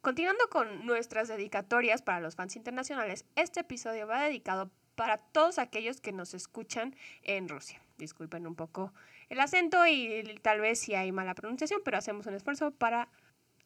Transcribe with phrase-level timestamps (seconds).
[0.00, 6.00] Continuando con nuestras dedicatorias para los fans internacionales, este episodio va dedicado para todos aquellos
[6.00, 7.80] que nos escuchan en Rusia.
[7.96, 8.92] Disculpen un poco
[9.28, 13.08] el acento y tal vez si hay mala pronunciación, pero hacemos un esfuerzo para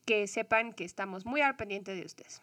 [0.05, 2.41] que sepan que estamos muy al pendiente de ustedes.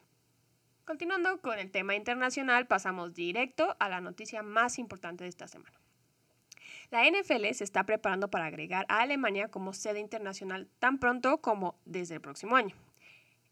[0.86, 5.85] Continuando con el tema internacional, pasamos directo a la noticia más importante de esta semana.
[6.96, 11.76] La NFL se está preparando para agregar a Alemania como sede internacional tan pronto como
[11.84, 12.74] desde el próximo año.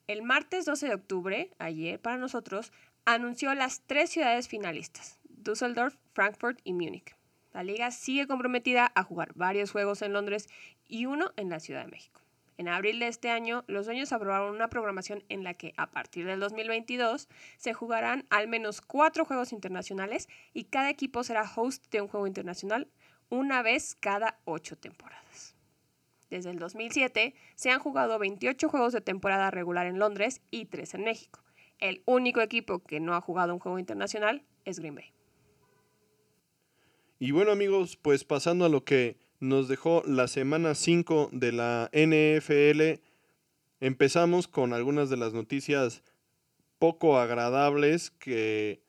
[0.08, 2.72] El martes 12 de octubre, ayer para nosotros,
[3.04, 7.18] anunció las tres ciudades finalistas, Düsseldorf, Frankfurt y Múnich.
[7.52, 10.48] La liga sigue comprometida a jugar varios juegos en Londres
[10.88, 12.22] y uno en la Ciudad de México.
[12.58, 16.26] En abril de este año, los dueños aprobaron una programación en la que a partir
[16.26, 22.00] del 2022 se jugarán al menos cuatro juegos internacionales y cada equipo será host de
[22.00, 22.88] un juego internacional
[23.30, 25.56] una vez cada ocho temporadas.
[26.30, 30.96] Desde el 2007 se han jugado 28 juegos de temporada regular en Londres y 3
[30.96, 31.44] en México.
[31.80, 35.14] El único equipo que no ha jugado un juego internacional es Green Bay.
[37.20, 41.90] Y bueno amigos, pues pasando a lo que nos dejó la semana 5 de la
[41.94, 43.02] NFL,
[43.80, 46.04] empezamos con algunas de las noticias
[46.80, 48.82] poco agradables que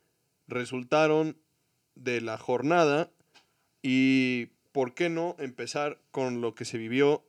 [0.46, 1.36] resultaron
[1.94, 3.10] de la jornada
[3.84, 7.24] y por qué no empezar con lo que se vivió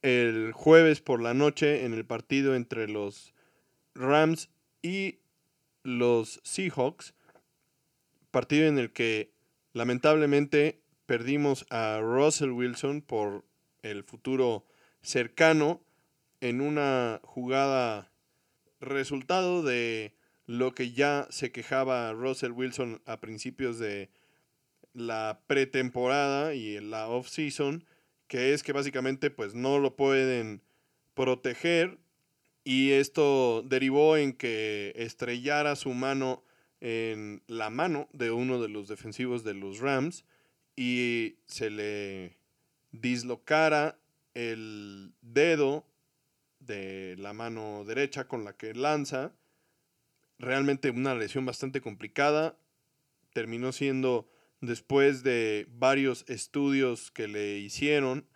[0.00, 3.34] el jueves por la noche en el partido entre los
[3.94, 4.48] Rams
[4.80, 5.18] y
[5.82, 7.12] los Seahawks,
[8.30, 9.32] partido en el que
[9.78, 13.44] Lamentablemente perdimos a Russell Wilson por
[13.82, 14.66] el futuro
[15.02, 15.84] cercano
[16.40, 18.10] en una jugada
[18.80, 24.10] resultado de lo que ya se quejaba Russell Wilson a principios de
[24.92, 27.84] la pretemporada y la off-season,
[28.26, 30.62] que es que básicamente pues no lo pueden
[31.14, 31.98] proteger
[32.64, 36.44] y esto derivó en que estrellara su mano
[36.80, 40.24] en la mano de uno de los defensivos de los Rams
[40.76, 42.36] y se le
[42.92, 43.98] dislocara
[44.34, 45.86] el dedo
[46.60, 49.32] de la mano derecha con la que lanza.
[50.38, 52.58] Realmente una lesión bastante complicada.
[53.32, 54.28] Terminó siendo,
[54.60, 58.26] después de varios estudios que le hicieron,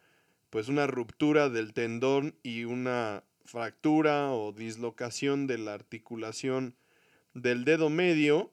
[0.51, 6.77] pues una ruptura del tendón y una fractura o dislocación de la articulación
[7.35, 8.53] del dedo medio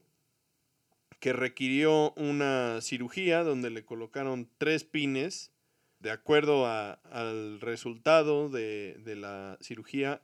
[1.20, 5.52] que requirió una cirugía donde le colocaron tres pines.
[6.00, 10.22] De acuerdo al resultado de, de la cirugía,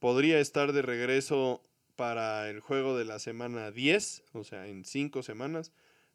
[0.00, 1.62] podría estar de regreso
[1.94, 5.70] para el juego de la semana 10, o sea, en cinco semanas,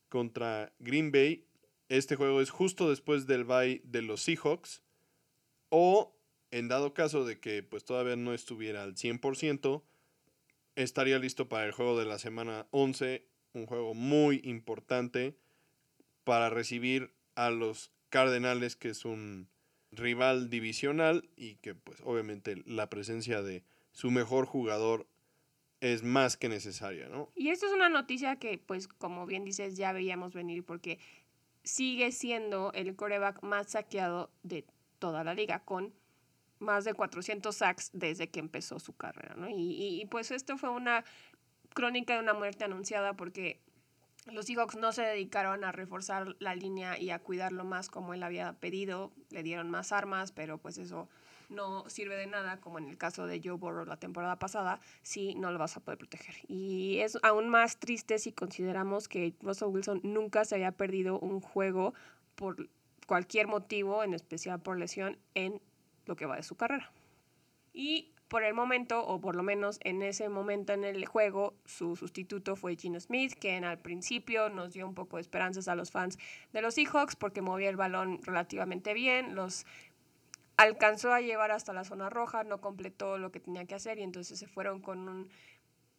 [0.10, 1.46] contra Green Bay.
[1.90, 4.84] Este juego es justo después del bye de los Seahawks.
[5.70, 6.16] O,
[6.52, 9.84] en dado caso de que pues todavía no estuviera al 100%,
[10.76, 15.38] estaría listo para el juego de la semana 11, un juego muy importante
[16.24, 19.50] para recibir a los Cardenales, que es un
[19.92, 25.08] rival divisional y que pues obviamente la presencia de su mejor jugador
[25.82, 27.30] es más que necesaria, ¿no?
[27.36, 31.00] Y esto es una noticia que pues como bien dices ya veíamos venir porque
[31.64, 34.66] sigue siendo el coreback más saqueado de
[35.00, 35.94] toda la liga con
[36.60, 39.48] más de 400 sacks desde que empezó su carrera, ¿no?
[39.48, 41.04] Y, y, pues esto fue una
[41.76, 43.62] crónica de una muerte anunciada porque
[44.32, 48.24] los Seahawks no se dedicaron a reforzar la línea y a cuidarlo más como él
[48.24, 51.10] había pedido, le dieron más armas, pero pues eso
[51.50, 55.36] no sirve de nada, como en el caso de Joe Burrow la temporada pasada, si
[55.36, 56.36] no lo vas a poder proteger.
[56.48, 61.42] Y es aún más triste si consideramos que Russell Wilson nunca se había perdido un
[61.42, 61.94] juego
[62.36, 62.70] por
[63.06, 65.62] cualquier motivo, en especial por lesión, en
[66.06, 66.92] lo que va de su carrera.
[67.74, 71.96] Y por el momento, o por lo menos en ese momento en el juego, su
[71.96, 75.92] sustituto fue Gino Smith, quien al principio nos dio un poco de esperanzas a los
[75.92, 76.18] fans
[76.52, 79.66] de los Seahawks porque movía el balón relativamente bien, los
[80.58, 84.04] alcanzó a llevar hasta la zona roja, no completó lo que tenía que hacer y
[84.04, 85.30] entonces se fueron con un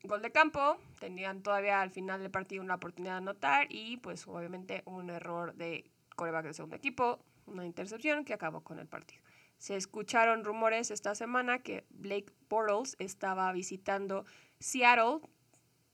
[0.03, 4.27] gol de campo, tenían todavía al final del partido una oportunidad de anotar y pues
[4.27, 9.23] obviamente un error de coreback del segundo equipo, una intercepción que acabó con el partido.
[9.59, 14.25] Se escucharon rumores esta semana que Blake Bortles estaba visitando
[14.61, 15.21] Seattle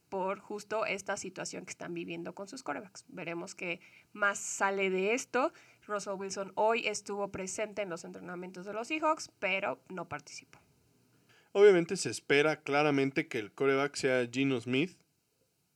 [0.08, 3.04] por justo esta situación que están viviendo con sus corebacks.
[3.08, 3.80] Veremos qué
[4.12, 5.52] más sale de esto.
[5.86, 10.58] Russell Wilson hoy estuvo presente en los entrenamientos de los Seahawks, pero no participó.
[11.52, 14.96] Obviamente se espera claramente que el coreback sea Gino Smith.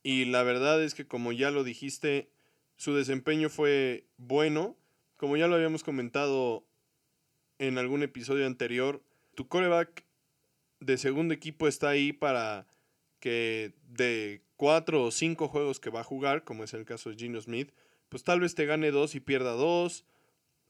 [0.03, 2.29] Y la verdad es que como ya lo dijiste,
[2.75, 4.75] su desempeño fue bueno.
[5.17, 6.65] Como ya lo habíamos comentado
[7.59, 9.01] en algún episodio anterior,
[9.35, 10.05] tu coreback
[10.79, 12.67] de segundo equipo está ahí para
[13.19, 17.17] que de cuatro o cinco juegos que va a jugar, como es el caso de
[17.17, 17.71] Gino Smith,
[18.09, 20.05] pues tal vez te gane dos y pierda dos,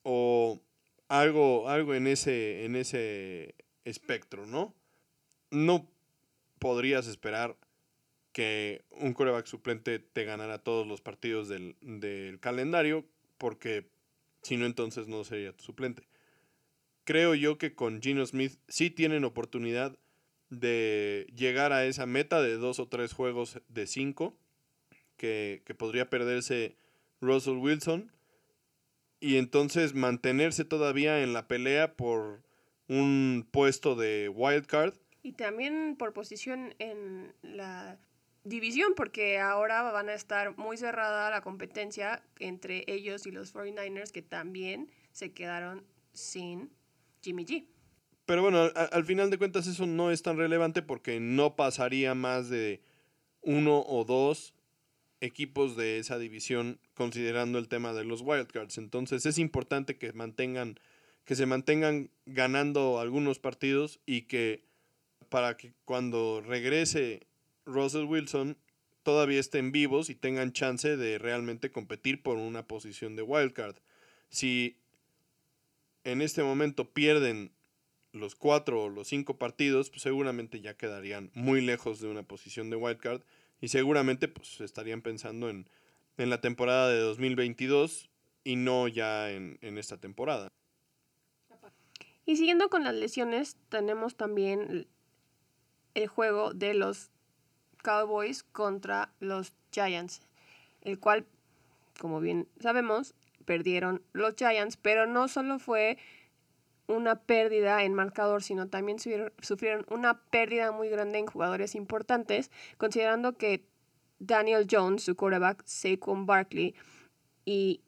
[0.04, 0.62] o
[1.08, 3.56] algo, algo en, ese, en ese
[3.86, 4.74] espectro, ¿no?
[5.52, 5.90] No
[6.60, 7.58] podrías esperar
[8.32, 13.06] que un coreback suplente te ganara todos los partidos del, del calendario,
[13.38, 13.90] porque
[14.44, 16.04] si no, entonces no sería tu suplente.
[17.06, 19.98] Creo yo que con Gino Smith sí tienen oportunidad
[20.50, 24.38] de llegar a esa meta de dos o tres juegos de cinco
[25.18, 26.76] que, que podría perderse
[27.22, 28.12] Russell Wilson
[29.20, 32.44] y entonces mantenerse todavía en la pelea por
[32.88, 34.94] un puesto de wild card.
[35.22, 38.00] Y también por posición en la
[38.44, 44.12] división, porque ahora van a estar muy cerrada la competencia entre ellos y los 49ers,
[44.12, 46.72] que también se quedaron sin
[47.22, 47.66] Jimmy G.
[48.26, 52.50] Pero bueno, al, final de cuentas eso no es tan relevante porque no pasaría más
[52.50, 52.82] de
[53.42, 54.54] uno o dos
[55.20, 58.78] equipos de esa división considerando el tema de los wildcards.
[58.78, 60.78] Entonces es importante que mantengan,
[61.24, 64.66] que se mantengan ganando algunos partidos y que
[65.30, 67.26] para que cuando regrese
[67.66, 68.58] Russell Wilson
[69.04, 73.78] todavía estén vivos y tengan chance de realmente competir por una posición de wildcard.
[74.28, 74.76] Si
[76.04, 77.54] en este momento pierden
[78.12, 82.70] los cuatro o los cinco partidos, pues seguramente ya quedarían muy lejos de una posición
[82.70, 83.22] de wildcard
[83.62, 85.66] y seguramente pues estarían pensando en,
[86.20, 88.10] en la temporada de 2022
[88.44, 90.50] y no ya en, en esta temporada.
[92.26, 94.88] Y siguiendo con las lesiones, tenemos también
[95.96, 97.10] el juego de los
[97.82, 100.22] Cowboys contra los Giants,
[100.82, 101.26] el cual,
[102.00, 105.98] como bien sabemos, perdieron los Giants, pero no solo fue
[106.88, 113.38] una pérdida en marcador, sino también sufrieron una pérdida muy grande en jugadores importantes, considerando
[113.38, 113.69] que
[114.20, 116.76] Daniel Jones, su quarterback, Saquon Barkley
[117.46, 117.82] y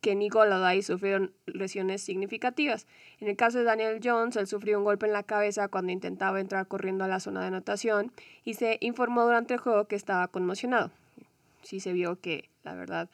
[0.00, 2.86] Kenny Golladay sufrieron lesiones significativas.
[3.20, 6.40] En el caso de Daniel Jones, él sufrió un golpe en la cabeza cuando intentaba
[6.40, 8.12] entrar corriendo a la zona de anotación
[8.44, 10.90] y se informó durante el juego que estaba conmocionado.
[11.62, 13.08] Sí se vio que, la verdad,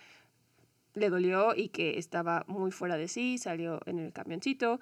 [0.95, 4.81] le dolió y que estaba muy fuera de sí, salió en el camioncito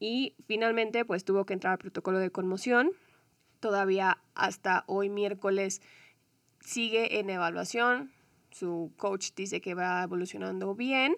[0.00, 2.90] y finalmente pues tuvo que entrar al protocolo de conmoción.
[3.60, 5.80] Todavía hasta hoy miércoles
[6.64, 8.12] sigue en evaluación.
[8.50, 11.16] Su coach dice que va evolucionando bien,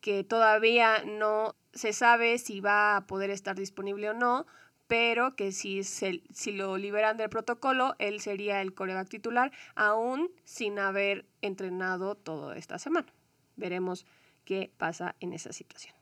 [0.00, 4.46] que todavía no se sabe si va a poder estar disponible o no,
[4.86, 10.30] pero que si, se, si lo liberan del protocolo, él sería el coreback titular, aún
[10.44, 13.12] sin haber entrenado toda esta semana.
[13.56, 14.06] Veremos
[14.44, 15.94] qué pasa en esa situación.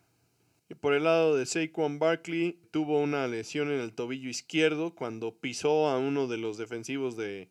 [0.69, 5.35] Y por el lado de Saquon Barkley, tuvo una lesión en el tobillo izquierdo cuando
[5.35, 7.49] pisó a uno de los defensivos de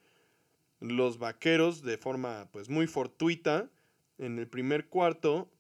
[0.80, 3.70] los vaqueros de forma pues muy fortuita
[4.18, 5.52] en el primer cuarto.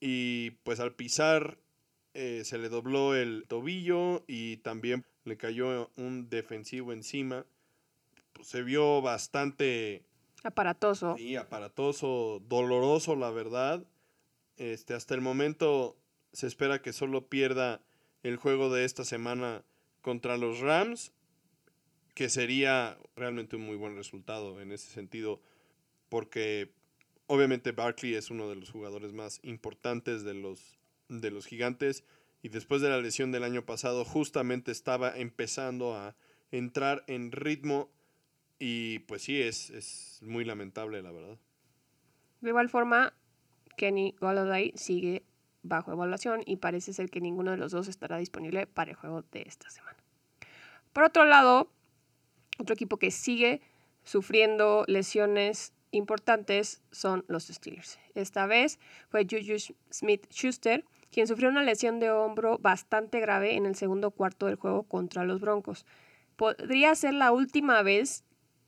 [0.00, 1.58] Y pues al pisar
[2.14, 7.46] eh, se le dobló el tobillo y también le cayó un defensivo encima.
[8.32, 10.04] Pues, se vio bastante
[10.42, 11.14] aparatoso.
[11.16, 13.84] Sí, aparatoso, doloroso, la verdad.
[14.56, 15.96] Este, hasta el momento
[16.32, 17.80] se espera que solo pierda
[18.22, 19.64] el juego de esta semana
[20.00, 21.12] contra los Rams,
[22.14, 25.40] que sería realmente un muy buen resultado en ese sentido,
[26.08, 26.72] porque
[27.26, 30.78] obviamente Barkley es uno de los jugadores más importantes de los,
[31.08, 32.04] de los gigantes
[32.42, 36.14] y después de la lesión del año pasado justamente estaba empezando a
[36.50, 37.90] entrar en ritmo
[38.58, 41.38] y pues sí, es, es muy lamentable la verdad.
[42.40, 43.14] De igual forma,
[43.76, 45.22] Kenny Golladay sigue
[45.62, 49.22] bajo evaluación y parece ser que ninguno de los dos estará disponible para el juego
[49.32, 49.96] de esta semana.
[50.92, 51.70] Por otro lado,
[52.62, 53.60] otro equipo que sigue
[54.04, 57.98] sufriendo lesiones importantes son los Steelers.
[58.14, 58.78] Esta vez
[59.08, 64.10] fue Juju Smith Schuster, quien sufrió una lesión de hombro bastante grave en el segundo
[64.10, 65.86] cuarto del juego contra los Broncos.
[66.36, 68.24] Podría ser la última vez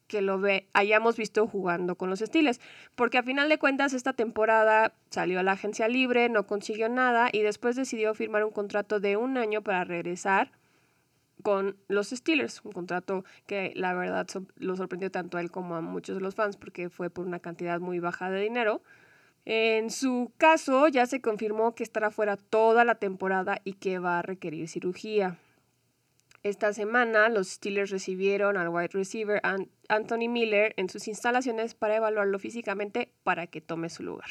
[0.07, 2.61] que lo ve, hayamos visto jugando con los Steelers,
[2.95, 7.31] porque a final de cuentas esta temporada salió a la agencia libre, no consiguió nada
[7.33, 10.53] y después decidió firmar un contrato de un año para regresar
[11.45, 15.83] con los Steelers, un contrato que la verdad lo sorprendió tanto a él como a
[15.83, 18.81] muchos de los fans porque fue por una cantidad muy baja de dinero.
[19.45, 24.21] En su caso ya se confirmó que estará fuera toda la temporada y que va
[24.21, 25.37] a requerir cirugía.
[26.43, 29.43] Esta semana los Steelers recibieron al wide receiver
[29.89, 34.31] Anthony Miller en sus instalaciones para evaluarlo físicamente para que tome su lugar.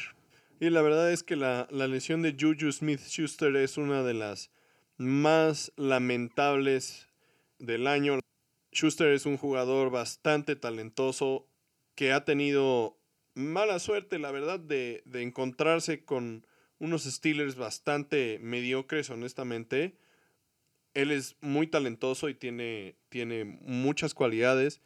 [0.58, 4.50] Y la verdad es que la, lesión de Juju Smith Schuster es una de las
[4.96, 7.08] más lamentables
[7.58, 8.20] del año.
[8.72, 11.48] Schuster es un jugador bastante talentoso
[11.94, 12.98] que ha tenido
[13.34, 16.46] mala suerte, la verdad, de, de encontrarse con
[16.78, 19.96] unos Steelers bastante mediocres, honestamente.
[20.94, 24.80] Él es muy talentoso y tiene, tiene muchas cualidades.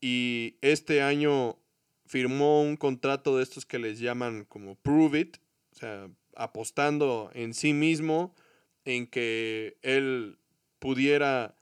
[0.00, 1.58] Y este año
[2.06, 5.36] firmó un contrato de estos que les llaman como Prove It,
[5.72, 8.34] o sea, apostando en sí mismo,
[8.84, 10.38] en que él
[10.78, 11.56] pudiera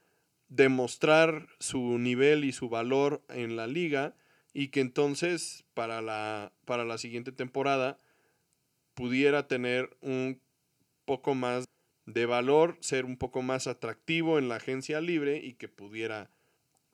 [0.48, 4.14] demostrar su nivel y su valor en la liga
[4.52, 7.98] y que entonces para la, para la siguiente temporada
[8.94, 10.40] pudiera tener un
[11.04, 11.64] poco más
[12.04, 16.30] de valor, ser un poco más atractivo en la agencia libre y que pudiera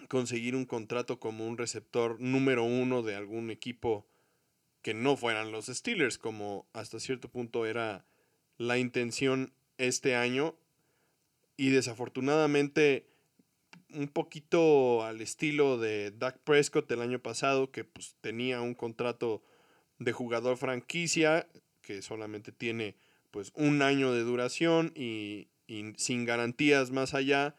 [0.08, 4.06] conseguir un contrato como un receptor número uno de algún equipo
[4.82, 8.06] que no fueran los Steelers, como hasta cierto punto era
[8.58, 10.54] la intención este año.
[11.56, 13.06] Y desafortunadamente,
[13.94, 19.42] un poquito al estilo de Dak Prescott el año pasado, que pues tenía un contrato
[19.98, 21.48] de jugador franquicia,
[21.82, 22.96] que solamente tiene
[23.30, 25.48] pues un año de duración y,
[25.96, 27.56] sin garantías más allá,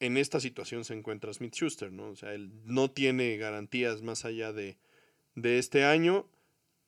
[0.00, 2.10] en esta situación se encuentra Smith Schuster, ¿no?
[2.10, 4.78] O sea, él no tiene garantías más allá de,
[5.34, 6.28] de este año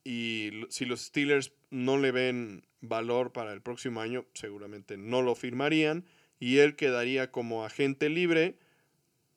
[0.04, 5.34] y si los Steelers no le ven valor para el próximo año, seguramente no lo
[5.34, 6.04] firmarían
[6.38, 8.56] y él quedaría como agente libre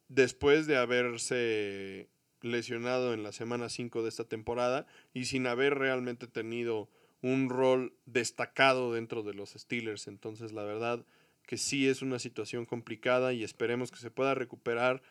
[0.08, 2.10] después de haberse
[2.42, 6.90] lesionado en la semana 5 de esta temporada y sin haber realmente tenido
[7.22, 10.08] un rol destacado dentro de los Steelers.
[10.08, 11.06] Entonces, la verdad
[11.48, 15.02] que sí es una situación complicada y esperemos que se pueda recuperar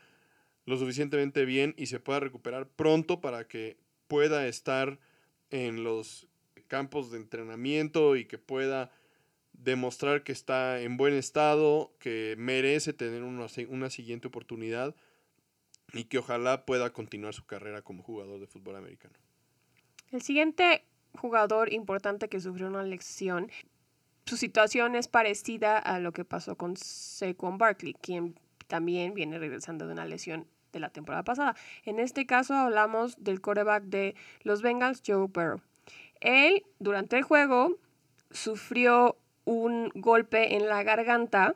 [0.65, 3.77] lo suficientemente bien y se pueda recuperar pronto para que
[4.09, 4.99] pueda estar
[5.51, 6.29] en los
[6.73, 8.91] campos de entrenamiento y que pueda
[9.53, 14.97] demostrar que está en buen estado, que merece tener una, una siguiente oportunidad
[15.93, 19.13] y que ojalá pueda continuar su carrera como jugador de fútbol americano.
[20.13, 20.83] El siguiente
[21.15, 23.51] jugador importante que sufrió una lesión,
[24.25, 29.87] su situación es parecida a lo que pasó con Saquon Barkley, quien también viene regresando
[29.87, 31.55] de una lesión de la temporada pasada.
[31.85, 35.61] En este caso hablamos del coreback de los Bengals, Joe Burrow.
[36.23, 37.77] Él, durante el juego,
[38.31, 41.55] sufrió un golpe en la garganta.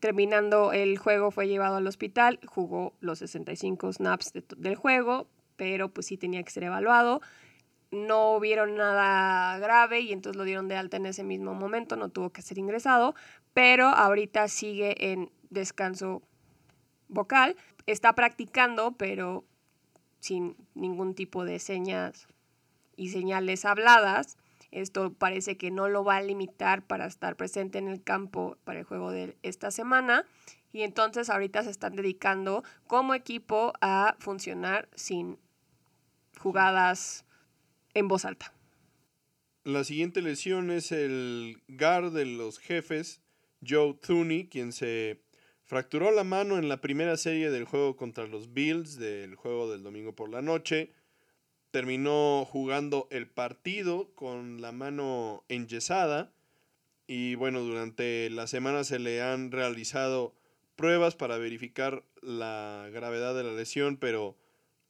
[0.00, 6.06] Terminando el juego fue llevado al hospital, jugó los 65 snaps del juego, pero pues
[6.06, 7.20] sí tenía que ser evaluado
[7.94, 12.08] no vieron nada grave y entonces lo dieron de alta en ese mismo momento, no
[12.10, 13.14] tuvo que ser ingresado,
[13.52, 16.22] pero ahorita sigue en descanso
[17.08, 19.44] vocal, está practicando, pero
[20.18, 22.26] sin ningún tipo de señas
[22.96, 24.36] y señales habladas.
[24.70, 28.80] Esto parece que no lo va a limitar para estar presente en el campo para
[28.80, 30.24] el juego de esta semana.
[30.72, 35.38] Y entonces ahorita se están dedicando como equipo a funcionar sin
[36.40, 37.24] jugadas
[37.94, 38.52] en voz alta.
[39.62, 43.22] La siguiente lesión es el guard de los jefes,
[43.66, 45.22] Joe Thuney, quien se
[45.62, 49.82] fracturó la mano en la primera serie del juego contra los Bills, del juego del
[49.82, 50.92] domingo por la noche.
[51.74, 56.30] Terminó jugando el partido con la mano enyesada.
[57.08, 60.36] Y bueno, durante la semana se le han realizado
[60.76, 64.36] pruebas para verificar la gravedad de la lesión, pero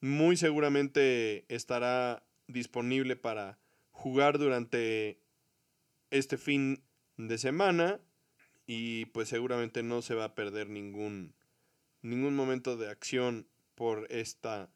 [0.02, 3.56] muy seguramente estará disponible para
[3.90, 5.18] jugar durante
[6.10, 6.82] este fin
[7.16, 7.98] de semana
[8.66, 11.32] y pues seguramente no se va a perder ningún,
[12.02, 14.68] ningún momento de acción por esta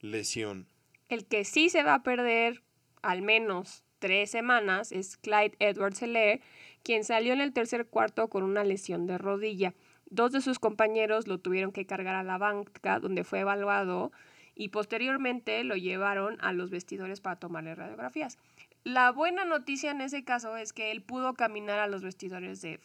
[0.00, 0.71] lesión.
[1.12, 2.62] El que sí se va a perder
[3.02, 6.40] al menos tres semanas es Clyde Edwards Heller,
[6.82, 9.74] quien salió en el tercer cuarto con una lesión de rodilla.
[10.06, 14.10] Dos de sus compañeros lo tuvieron que cargar a la banca donde fue evaluado
[14.54, 18.38] y posteriormente lo llevaron a los vestidores para tomarle radiografías.
[18.82, 22.80] La buena noticia en ese caso es que él pudo caminar a los vestidores de,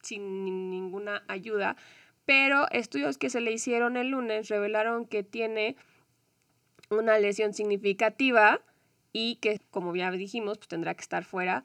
[0.00, 1.74] sin ninguna ayuda,
[2.24, 5.74] pero estudios que se le hicieron el lunes revelaron que tiene
[6.90, 8.60] una lesión significativa
[9.12, 11.64] y que, como ya dijimos, pues tendrá que estar fuera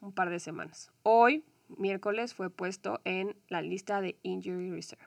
[0.00, 0.90] un par de semanas.
[1.02, 5.04] Hoy, miércoles, fue puesto en la lista de Injury Reserve.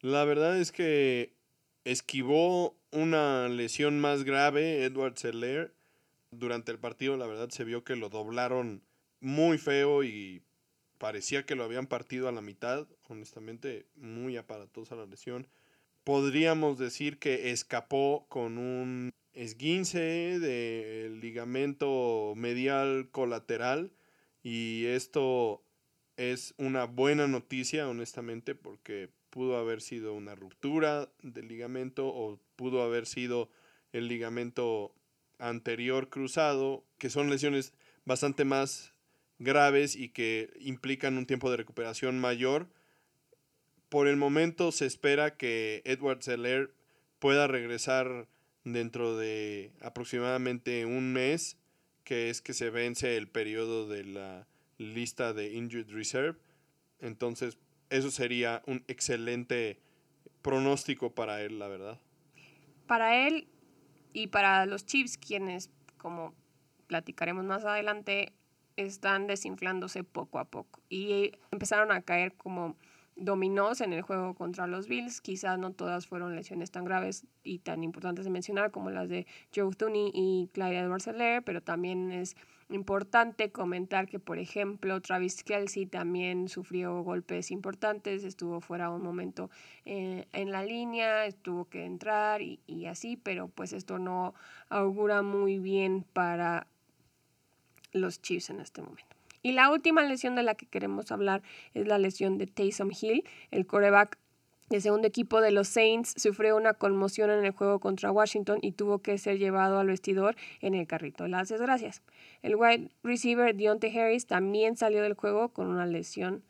[0.00, 1.32] La verdad es que
[1.84, 5.74] esquivó una lesión más grave, Edward Seller.
[6.30, 8.82] Durante el partido, la verdad, se vio que lo doblaron
[9.20, 10.42] muy feo y
[10.98, 12.86] parecía que lo habían partido a la mitad.
[13.08, 15.46] Honestamente, muy aparatosa la lesión.
[16.04, 23.92] Podríamos decir que escapó con un esguince del ligamento medial colateral
[24.42, 25.62] y esto
[26.16, 32.82] es una buena noticia, honestamente, porque pudo haber sido una ruptura del ligamento o pudo
[32.82, 33.48] haber sido
[33.92, 34.94] el ligamento
[35.38, 37.72] anterior cruzado, que son lesiones
[38.04, 38.92] bastante más
[39.38, 42.68] graves y que implican un tiempo de recuperación mayor.
[43.92, 46.72] Por el momento se espera que Edward Zeller
[47.18, 48.26] pueda regresar
[48.64, 51.58] dentro de aproximadamente un mes,
[52.02, 54.46] que es que se vence el periodo de la
[54.78, 56.38] lista de Injured Reserve.
[57.00, 57.58] Entonces,
[57.90, 59.78] eso sería un excelente
[60.40, 62.00] pronóstico para él, la verdad.
[62.86, 63.46] Para él
[64.14, 65.68] y para los Chiefs, quienes,
[65.98, 66.34] como
[66.86, 68.32] platicaremos más adelante,
[68.76, 72.78] están desinflándose poco a poco y empezaron a caer como
[73.22, 75.20] dominós en el juego contra los Bills.
[75.20, 79.26] Quizás no todas fueron lesiones tan graves y tan importantes de mencionar como las de
[79.54, 81.08] Joe Tooney y Clyde edwards
[81.44, 82.36] pero también es
[82.68, 89.50] importante comentar que, por ejemplo, Travis Kelsey también sufrió golpes importantes, estuvo fuera un momento
[89.84, 94.34] eh, en la línea, tuvo que entrar y, y así, pero pues esto no
[94.68, 96.66] augura muy bien para
[97.92, 99.11] los Chiefs en este momento.
[99.42, 101.42] Y la última lesión de la que queremos hablar
[101.74, 104.18] es la lesión de Taysom Hill, el coreback
[104.72, 108.72] del segundo equipo de los Saints sufrió una conmoción en el juego contra Washington y
[108.72, 112.02] tuvo que ser llevado al vestidor en el carrito las desgracias.
[112.40, 116.42] El wide receiver Deontay Harris también salió del juego con una lesión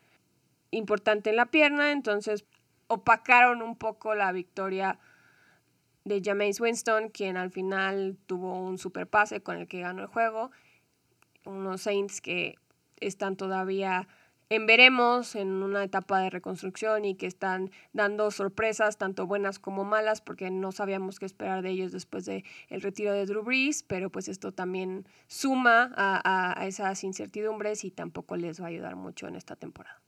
[0.71, 2.45] importante en la pierna, entonces
[2.87, 4.99] opacaron un poco la victoria
[6.05, 10.09] de Jameis Winston, quien al final tuvo un super pase con el que ganó el
[10.09, 10.51] juego.
[11.45, 12.57] Unos Saints que
[13.06, 14.09] están todavía
[14.54, 19.84] en veremos, en una etapa de reconstrucción y que están dando sorpresas, tanto buenas como
[19.84, 23.82] malas, porque no sabíamos qué esperar de ellos después del el retiro de Drew Brees,
[23.82, 28.95] pero pues esto también suma a, a esas incertidumbres y tampoco les va a ayudar
[28.95, 30.02] mucho en esta temporada.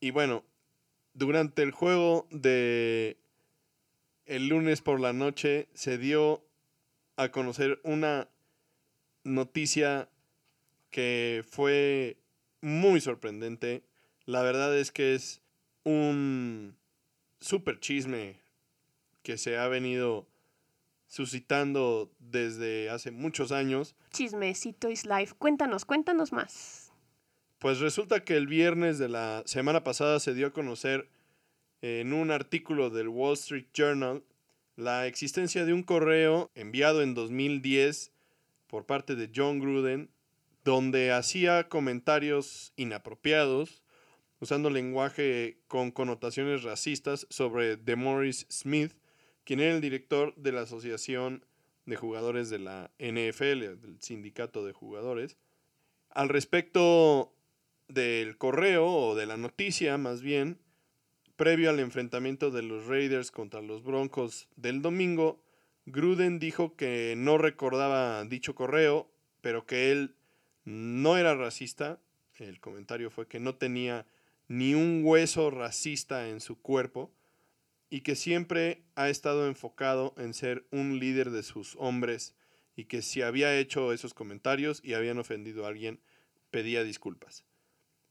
[0.00, 0.44] Y bueno,
[1.14, 3.16] durante el juego de
[4.26, 6.44] el lunes por la noche se dio
[7.16, 8.28] a conocer una
[9.22, 10.10] noticia
[10.94, 12.18] que fue
[12.60, 13.82] muy sorprendente.
[14.26, 15.40] La verdad es que es
[15.82, 16.76] un
[17.40, 18.38] super chisme
[19.24, 20.28] que se ha venido
[21.08, 23.96] suscitando desde hace muchos años.
[24.12, 25.34] Chismecito is life.
[25.36, 26.92] Cuéntanos, cuéntanos más.
[27.58, 31.08] Pues resulta que el viernes de la semana pasada se dio a conocer
[31.82, 34.22] en un artículo del Wall Street Journal
[34.76, 38.12] la existencia de un correo enviado en 2010
[38.68, 40.13] por parte de John Gruden
[40.64, 43.82] donde hacía comentarios inapropiados,
[44.40, 48.92] usando lenguaje con connotaciones racistas sobre DeMaurice Smith,
[49.44, 51.44] quien era el director de la Asociación
[51.86, 55.36] de Jugadores de la NFL, del Sindicato de Jugadores.
[56.08, 57.34] Al respecto
[57.88, 60.58] del correo o de la noticia, más bien,
[61.36, 65.42] previo al enfrentamiento de los Raiders contra los Broncos del domingo,
[65.84, 69.10] Gruden dijo que no recordaba dicho correo,
[69.42, 70.14] pero que él
[70.64, 72.00] no era racista,
[72.38, 74.06] el comentario fue que no tenía
[74.48, 77.12] ni un hueso racista en su cuerpo
[77.90, 82.34] y que siempre ha estado enfocado en ser un líder de sus hombres
[82.76, 86.00] y que si había hecho esos comentarios y habían ofendido a alguien,
[86.50, 87.44] pedía disculpas.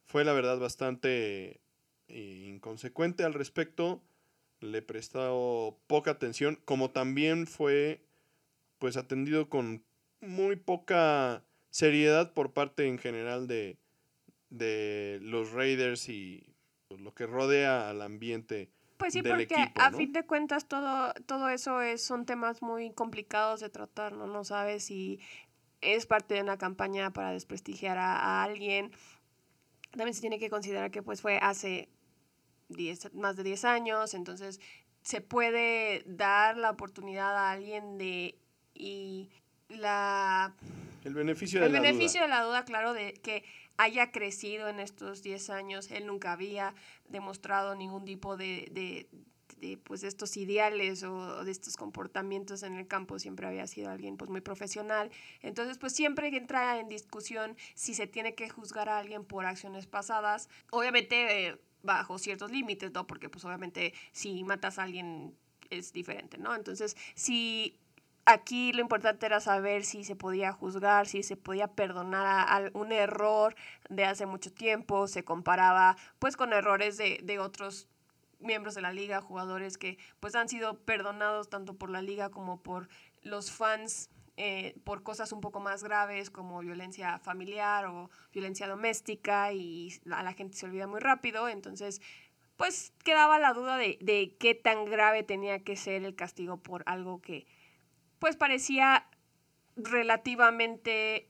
[0.06, 1.60] Fue la verdad bastante
[2.08, 4.02] eh, inconsecuente al respecto,
[4.60, 8.06] le prestó poca atención, como también fue
[8.80, 9.84] pues atendido con
[10.22, 13.80] muy poca seriedad por parte en general de,
[14.52, 16.46] de los Raiders y
[16.90, 18.70] lo que rodea al ambiente.
[18.98, 23.60] Pues sí, porque a fin de cuentas todo, todo eso es, son temas muy complicados
[23.60, 24.28] de tratar, ¿no?
[24.28, 25.20] No sabes si
[25.82, 28.92] es parte de una campaña para desprestigiar a, alguien.
[29.90, 31.90] También se tiene que considerar que pues fue hace
[33.14, 34.62] más de 10 años, entonces
[35.02, 38.38] se puede dar la oportunidad a alguien de
[38.76, 39.32] y
[39.78, 40.54] la
[41.04, 43.44] el beneficio de el beneficio de la duda, claro, de que
[43.78, 45.92] haya crecido en estos 10 años.
[45.92, 46.74] Él nunca había
[47.10, 49.08] demostrado ningún tipo de, de,
[49.58, 53.20] de, pues, estos ideales o de estos comportamientos en el campo.
[53.20, 55.12] Siempre había sido alguien pues, muy profesional.
[55.42, 59.88] Entonces, pues siempre entra en discusión si se tiene que juzgar a alguien por acciones
[59.88, 60.50] pasadas.
[60.72, 61.48] Obviamente...
[61.48, 63.06] Eh, bajo ciertos límites, ¿no?
[63.06, 65.36] Porque pues obviamente si matas a alguien
[65.70, 66.56] es diferente, ¿no?
[66.56, 67.78] Entonces, si
[68.26, 72.94] Aquí lo importante era saber si se podía juzgar, si se podía perdonar a, un
[72.94, 73.54] error
[73.90, 77.88] de hace mucho tiempo, se comparaba pues con errores de, de otros
[78.40, 82.62] miembros de la liga, jugadores que pues han sido perdonados tanto por la liga como
[82.62, 82.88] por
[83.24, 89.54] los fans eh, por cosas un poco más graves como violencia familiar o violencia doméstica
[89.54, 92.02] y a la gente se olvida muy rápido, entonces
[92.58, 96.84] pues quedaba la duda de, de qué tan grave tenía que ser el castigo por
[96.88, 97.46] algo que
[98.24, 99.06] pues parecía
[99.76, 101.28] relativamente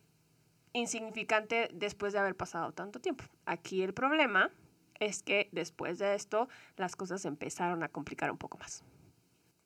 [0.73, 3.23] insignificante después de haber pasado tanto tiempo.
[3.47, 4.51] Aquí el problema
[4.99, 8.83] es que después de esto las cosas empezaron a complicar un poco más.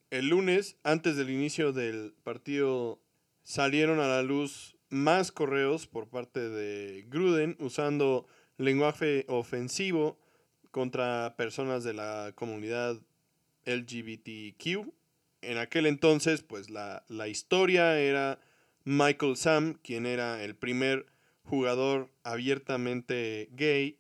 [0.10, 3.02] El lunes, antes del inicio del partido,
[3.44, 10.18] salieron a la luz más correos por parte de Gruden usando lenguaje ofensivo
[10.72, 13.02] contra personas de la comunidad
[13.66, 14.94] LGBTQ.
[15.48, 18.42] En aquel entonces, pues la, la historia era
[18.84, 21.06] Michael Sam, quien era el primer
[21.44, 23.98] jugador abiertamente gay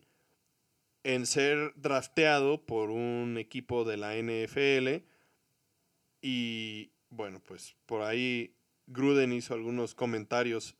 [1.03, 5.05] en ser drafteado por un equipo de la NFL.
[6.21, 8.53] Y bueno, pues por ahí
[8.85, 10.75] Gruden hizo algunos comentarios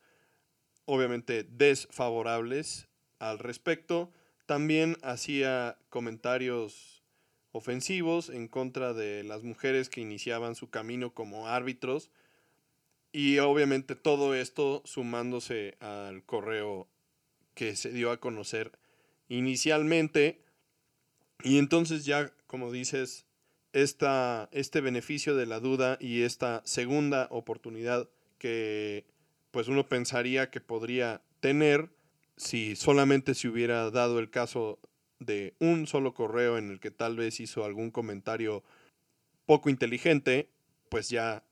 [0.84, 4.12] obviamente desfavorables al respecto.
[4.46, 6.97] También hacía comentarios
[7.58, 12.10] ofensivos en contra de las mujeres que iniciaban su camino como árbitros.
[13.12, 16.88] Y obviamente todo esto sumándose al correo
[17.54, 18.72] que se dio a conocer
[19.28, 20.42] inicialmente.
[21.44, 23.26] Y entonces ya, como dices,
[23.74, 29.06] esta, este beneficio de la duda y esta segunda oportunidad que
[29.52, 31.90] pues uno pensaría que podría tener
[32.36, 34.80] si solamente se hubiera dado el caso
[35.20, 38.64] de un solo correo en el que tal vez hizo algún comentario
[39.46, 40.50] poco inteligente,
[40.90, 41.44] pues ya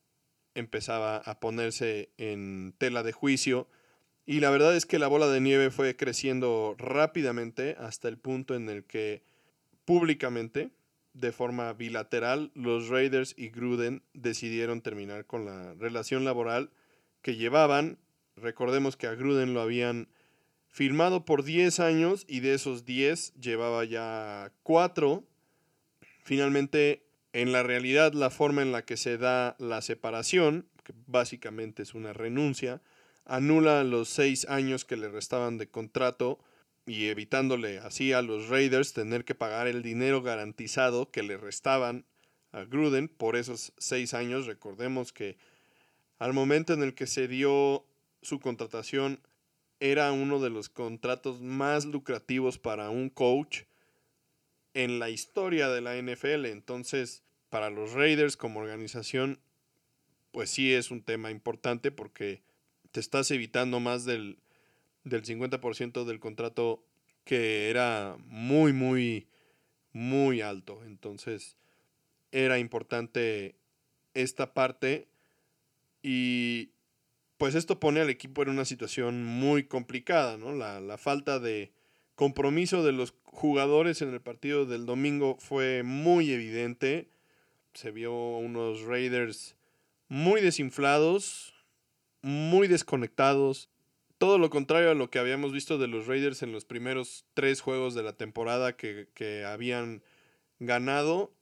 [0.54, 3.68] empezaba a ponerse en tela de juicio
[4.28, 8.56] y la verdad es que la bola de nieve fue creciendo rápidamente hasta el punto
[8.56, 9.22] en el que
[9.84, 10.72] públicamente,
[11.14, 16.70] de forma bilateral, los Raiders y Gruden decidieron terminar con la relación laboral
[17.22, 17.98] que llevaban.
[18.34, 20.08] Recordemos que a Gruden lo habían
[20.76, 25.24] firmado por 10 años y de esos 10 llevaba ya 4.
[26.22, 31.82] Finalmente, en la realidad, la forma en la que se da la separación, que básicamente
[31.82, 32.82] es una renuncia,
[33.24, 36.40] anula los seis años que le restaban de contrato
[36.84, 42.04] y evitándole así a los Raiders tener que pagar el dinero garantizado que le restaban
[42.52, 44.44] a Gruden por esos seis años.
[44.44, 45.38] Recordemos que
[46.18, 47.86] al momento en el que se dio
[48.20, 49.20] su contratación
[49.80, 53.62] era uno de los contratos más lucrativos para un coach
[54.74, 56.46] en la historia de la NFL.
[56.46, 59.40] Entonces, para los Raiders como organización,
[60.32, 62.42] pues sí es un tema importante porque
[62.92, 64.38] te estás evitando más del,
[65.04, 66.82] del 50% del contrato
[67.24, 69.26] que era muy, muy,
[69.92, 70.84] muy alto.
[70.84, 71.56] Entonces,
[72.32, 73.56] era importante
[74.14, 75.08] esta parte
[76.02, 76.70] y
[77.38, 80.52] pues esto pone al equipo en una situación muy complicada, ¿no?
[80.52, 81.72] La, la falta de
[82.14, 87.08] compromiso de los jugadores en el partido del domingo fue muy evidente.
[87.74, 89.56] Se vio unos Raiders
[90.08, 91.54] muy desinflados,
[92.22, 93.68] muy desconectados.
[94.18, 97.60] Todo lo contrario a lo que habíamos visto de los Raiders en los primeros tres
[97.60, 100.02] juegos de la temporada que, habían
[100.58, 101.32] ganado,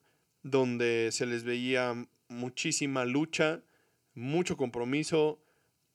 [0.42, 3.62] donde se les veía muchísima lucha,
[4.14, 5.38] mucho compromiso,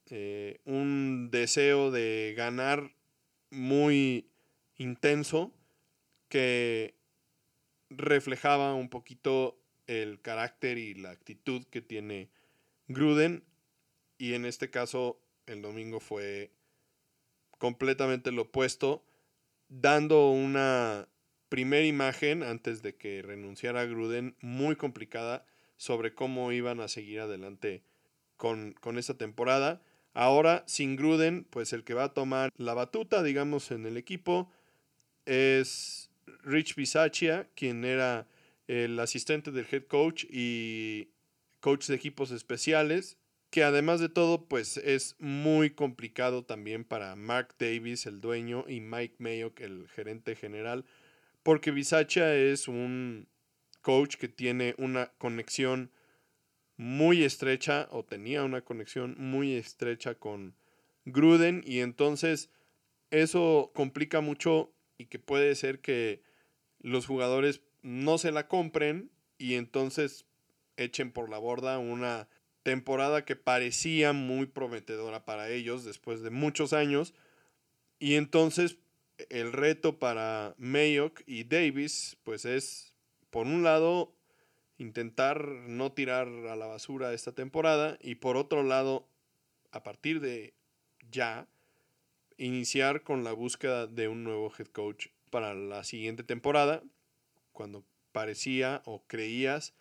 [0.10, 2.92] eh, un deseo de ganar
[3.52, 4.30] muy
[4.78, 5.52] intenso
[6.28, 6.96] que
[7.90, 12.30] reflejaba un poquito el carácter y la actitud que tiene
[12.88, 13.44] Gruden
[14.20, 15.18] y en este caso,
[15.48, 16.52] el domingo fue
[17.58, 19.04] completamente lo opuesto,
[19.70, 21.08] dando una
[21.48, 25.46] primera imagen antes de que renunciara Gruden muy complicada
[25.78, 27.82] sobre cómo iban a seguir adelante
[28.36, 29.82] con, con esta temporada.
[30.20, 34.52] Ahora, sin Gruden, pues el que va a tomar la batuta, digamos, en el equipo
[35.26, 36.10] es
[36.44, 38.28] Rich Bisaccia, quien era
[38.68, 41.08] el asistente del head coach y
[41.62, 43.18] coach de equipos especiales
[43.50, 48.82] que además de todo, pues es muy complicado también para Mark Davis, el dueño, y
[48.82, 50.84] Mike Mayock, el gerente general,
[51.44, 53.30] porque Bisacha es un
[53.82, 55.92] coach que tiene una conexión
[56.80, 60.56] muy estrecha, o tenía una conexión muy estrecha con
[61.04, 62.50] Gruden, y entonces
[63.12, 66.22] eso complica mucho y que puede ser que
[66.80, 70.26] los jugadores no se la compren y entonces
[70.78, 72.30] echen por la borda una
[72.64, 77.14] temporada que parecía muy prometedora para ellos después de muchos años.
[78.00, 78.78] Y entonces
[79.30, 82.94] el reto para Mayock y Davis, pues es,
[83.32, 84.16] por un lado,
[84.80, 89.08] intentar no tirar a la basura esta temporada y por otro lado,
[89.72, 90.56] a partir de
[91.12, 91.48] ya,
[92.38, 96.82] iniciar con la búsqueda de un nuevo head coach para la siguiente temporada,
[97.52, 99.74] cuando parecía o creías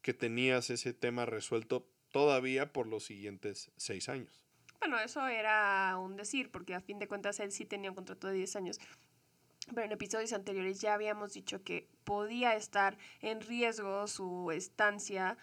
[0.00, 4.42] que tenías ese tema resuelto todavía por los siguientes seis años.
[4.80, 8.28] Bueno, eso era un decir, porque a fin de cuentas él sí tenía un contrato
[8.28, 8.78] de 10 años.
[9.74, 15.36] Pero en episodios anteriores ya habíamos dicho que podía estar en riesgo su estancia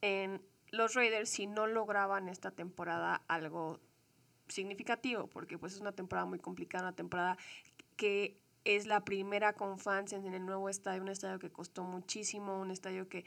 [0.00, 3.80] en los Raiders si no lograban esta temporada algo
[4.48, 7.36] significativo, porque pues es una temporada muy complicada, una temporada
[7.96, 12.60] que es la primera con fans en el nuevo estadio, un estadio que costó muchísimo,
[12.60, 13.24] un estadio que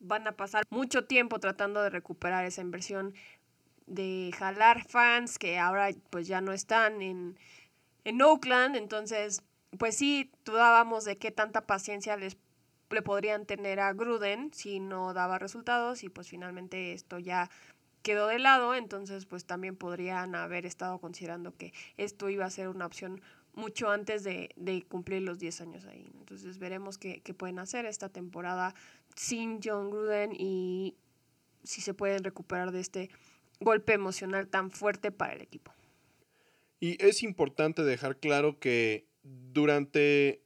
[0.00, 3.14] van a pasar mucho tiempo tratando de recuperar esa inversión,
[3.86, 7.38] de jalar fans que ahora pues ya no están en,
[8.04, 9.42] en Oakland, entonces
[9.78, 12.36] pues sí, dudábamos de qué tanta paciencia les
[12.90, 17.48] le podrían tener a Gruden si no daba resultados y pues finalmente esto ya
[18.02, 22.68] quedó de lado, entonces pues también podrían haber estado considerando que esto iba a ser
[22.68, 23.20] una opción
[23.52, 24.54] mucho antes de,
[24.88, 26.10] cumplir los 10 años ahí.
[26.18, 28.74] Entonces veremos qué, qué, pueden hacer esta temporada
[29.14, 30.96] sin John Gruden y
[31.62, 33.10] si se pueden recuperar de este
[33.60, 35.74] golpe emocional tan fuerte para el equipo.
[36.78, 40.42] Y es importante dejar claro que durante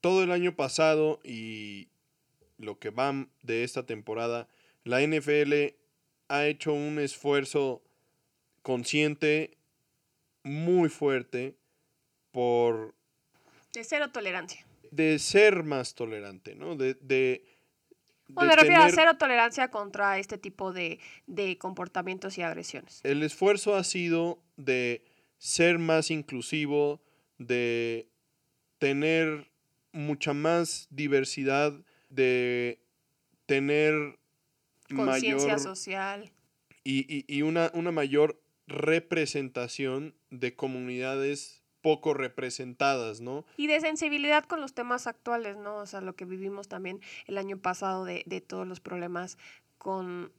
[0.00, 1.88] todo el año pasado y
[2.58, 4.48] lo que va de esta temporada,
[4.84, 5.74] la NFL
[6.28, 7.82] ha hecho un esfuerzo
[8.62, 9.56] consciente
[10.42, 11.56] muy fuerte
[12.30, 12.94] por...
[13.72, 14.66] De cero tolerancia.
[14.90, 16.76] De ser más tolerante, ¿no?
[16.76, 16.94] De...
[16.94, 17.44] de
[18.28, 23.00] bueno, me refiero a cero tolerancia contra este tipo de, de comportamientos y agresiones.
[23.04, 25.04] El esfuerzo ha sido de
[25.38, 27.00] ser más inclusivo,
[27.38, 28.08] de
[28.78, 29.50] tener
[29.92, 31.72] mucha más diversidad,
[32.10, 32.80] de
[33.46, 34.18] tener
[34.94, 36.32] conciencia social
[36.84, 43.44] y, y, una, una, mayor representación de comunidades poco representadas, ¿no?
[43.56, 45.76] Y de sensibilidad con los temas actuales, ¿no?
[45.76, 49.38] O sea, lo que vivimos también el año pasado de, de todos los problemas
[49.78, 50.32] con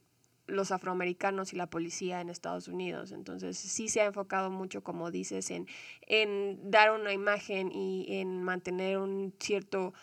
[0.48, 3.12] los afroamericanos y la policía en Estados Unidos.
[3.12, 5.68] Entonces sí se ha enfocado mucho, como dices, en,
[6.02, 9.94] en dar una imagen y en mantener un cierto,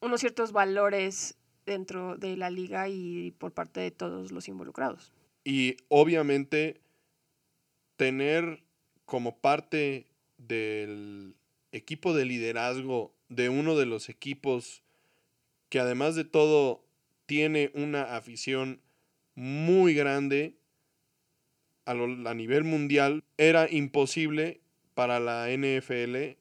[0.00, 1.36] unos ciertos valores
[1.66, 5.12] dentro de la liga y por parte de todos los involucrados.
[5.44, 6.80] Y obviamente
[7.96, 8.64] tener
[9.04, 10.06] como parte
[10.38, 11.36] del
[11.72, 14.82] equipo de liderazgo de uno de los equipos
[15.68, 16.84] que además de todo
[17.26, 18.80] tiene una afición
[19.34, 20.54] muy grande
[21.84, 24.60] a, a nivel mundial, era imposible
[24.94, 26.36] para la NFL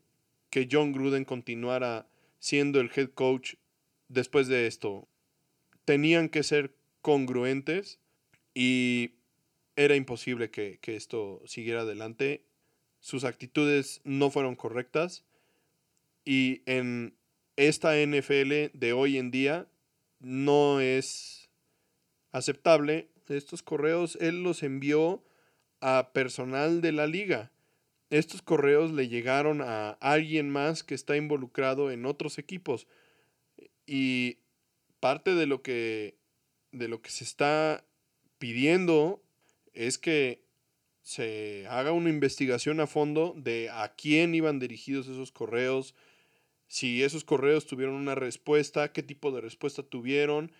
[0.49, 2.07] que John Gruden continuara
[2.39, 3.55] siendo el head coach
[4.09, 5.07] después de esto.
[5.85, 7.99] Tenían que ser congruentes
[8.53, 9.11] y
[9.75, 12.43] era imposible que, que, esto siguiera adelante.
[12.99, 15.23] Sus actitudes no fueron correctas
[16.25, 17.15] y en
[17.55, 19.67] esta NFL de hoy en día
[20.19, 21.40] no es
[22.31, 23.09] aceptable.
[23.27, 25.23] Estos correos él los envió
[25.79, 27.51] a personal de la liga.
[28.09, 32.87] Estos correos le llegaron a alguien más que está involucrado en otros equipos.
[33.85, 34.39] Y
[34.99, 36.15] parte de lo que
[36.71, 37.85] de lo que se está
[38.37, 39.21] pidiendo
[39.73, 40.43] es que
[41.01, 45.95] se haga una investigación a fondo de a quién iban dirigidos esos correos,
[46.67, 50.51] si esos correos tuvieron una respuesta, qué tipo de respuesta tuvieron,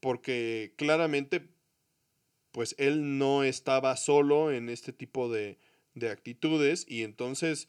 [0.00, 1.48] porque claramente
[2.52, 5.58] pues él no estaba solo en este tipo de,
[5.94, 7.68] de actitudes y entonces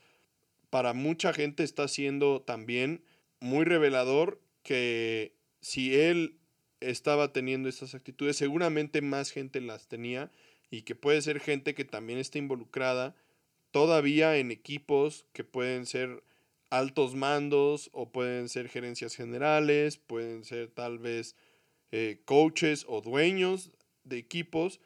[0.70, 3.04] para mucha gente está siendo también
[3.40, 6.38] muy revelador que si él
[6.80, 10.32] estaba teniendo estas actitudes, seguramente más gente las tenía
[10.72, 13.16] y que puede ser gente que también está involucrada
[13.72, 16.24] todavía en equipos que pueden ser
[16.70, 21.36] altos mandos o pueden ser gerencias generales, pueden ser tal vez
[21.92, 23.72] eh, coaches o dueños
[24.04, 24.80] de equipos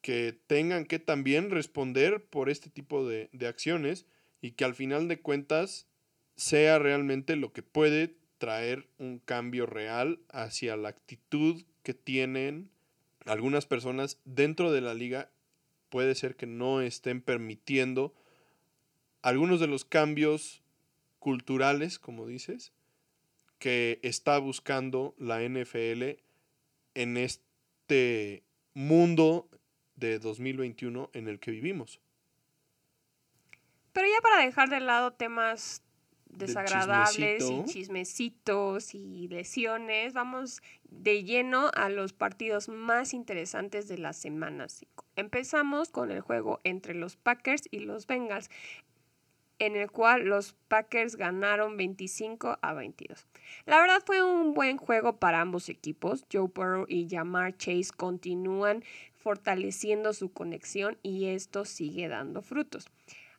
[0.00, 4.06] que tengan que también responder por este tipo de, de acciones
[4.40, 5.86] y que al final de cuentas
[6.34, 12.70] sea realmente lo que puede traer un cambio real hacia la actitud que tienen
[13.24, 15.30] algunas personas dentro de la liga.
[15.90, 18.14] Puede ser que no estén permitiendo
[19.22, 20.62] algunos de los cambios
[21.20, 22.72] culturales, como dices,
[23.62, 26.18] que está buscando la NFL
[26.96, 28.42] en este
[28.74, 29.48] mundo
[29.94, 32.00] de 2021 en el que vivimos.
[33.92, 35.84] Pero ya para dejar de lado temas
[36.28, 44.12] desagradables y chismecitos y lesiones, vamos de lleno a los partidos más interesantes de la
[44.12, 45.06] semana 5.
[45.14, 48.50] Empezamos con el juego entre los Packers y los Bengals,
[49.62, 53.28] en el cual los Packers ganaron 25 a 22.
[53.64, 56.24] La verdad fue un buen juego para ambos equipos.
[56.32, 58.82] Joe Burrow y Jamar Chase continúan
[59.14, 62.88] fortaleciendo su conexión y esto sigue dando frutos.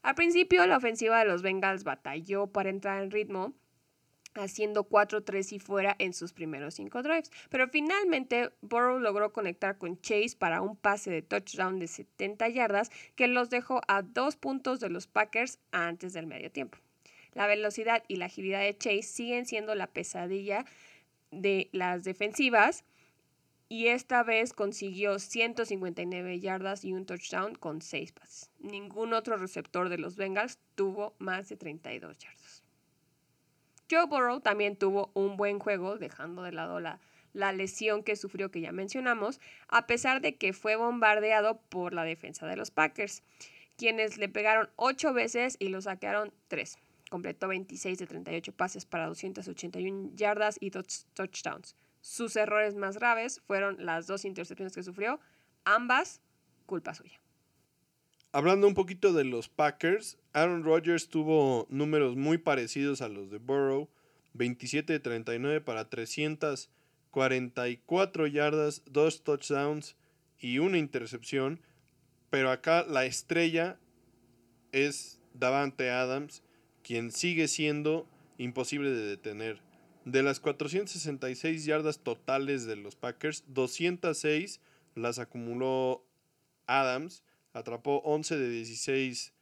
[0.01, 3.53] Al principio la ofensiva de los Bengals batalló para entrar en ritmo,
[4.35, 7.31] haciendo 4-3 y fuera en sus primeros 5 drives.
[7.49, 12.91] Pero finalmente Burrow logró conectar con Chase para un pase de touchdown de 70 yardas
[13.15, 16.77] que los dejó a dos puntos de los Packers antes del medio tiempo.
[17.33, 20.65] La velocidad y la agilidad de Chase siguen siendo la pesadilla
[21.31, 22.83] de las defensivas
[23.69, 28.51] y esta vez consiguió 159 yardas y un touchdown con 6 pases.
[28.59, 32.63] Ningún otro receptor de los Bengals tuvo más de 32 yardas.
[33.89, 36.99] Joe Burrow también tuvo un buen juego, dejando de lado la,
[37.33, 42.03] la lesión que sufrió que ya mencionamos, a pesar de que fue bombardeado por la
[42.03, 43.23] defensa de los Packers,
[43.77, 46.77] quienes le pegaron 8 veces y lo saquearon 3.
[47.09, 51.75] Completó 26 de 38 pases para 281 yardas y dos touchdowns.
[52.01, 55.19] Sus errores más graves fueron las dos intercepciones que sufrió,
[55.63, 56.21] ambas
[56.65, 57.22] culpa suya.
[58.35, 63.37] Hablando un poquito de los Packers, Aaron Rodgers tuvo números muy parecidos a los de
[63.37, 63.89] Burrow,
[64.33, 69.95] 27 de 39 para 344 yardas, dos touchdowns
[70.39, 71.61] y una intercepción,
[72.31, 73.77] pero acá la estrella
[74.71, 76.41] es Davante Adams,
[76.81, 79.61] quien sigue siendo imposible de detener.
[80.05, 84.59] De las 466 yardas totales de los Packers, 206
[84.95, 86.03] las acumuló
[86.65, 87.21] Adams.
[87.53, 89.33] Atrapó 11 de 16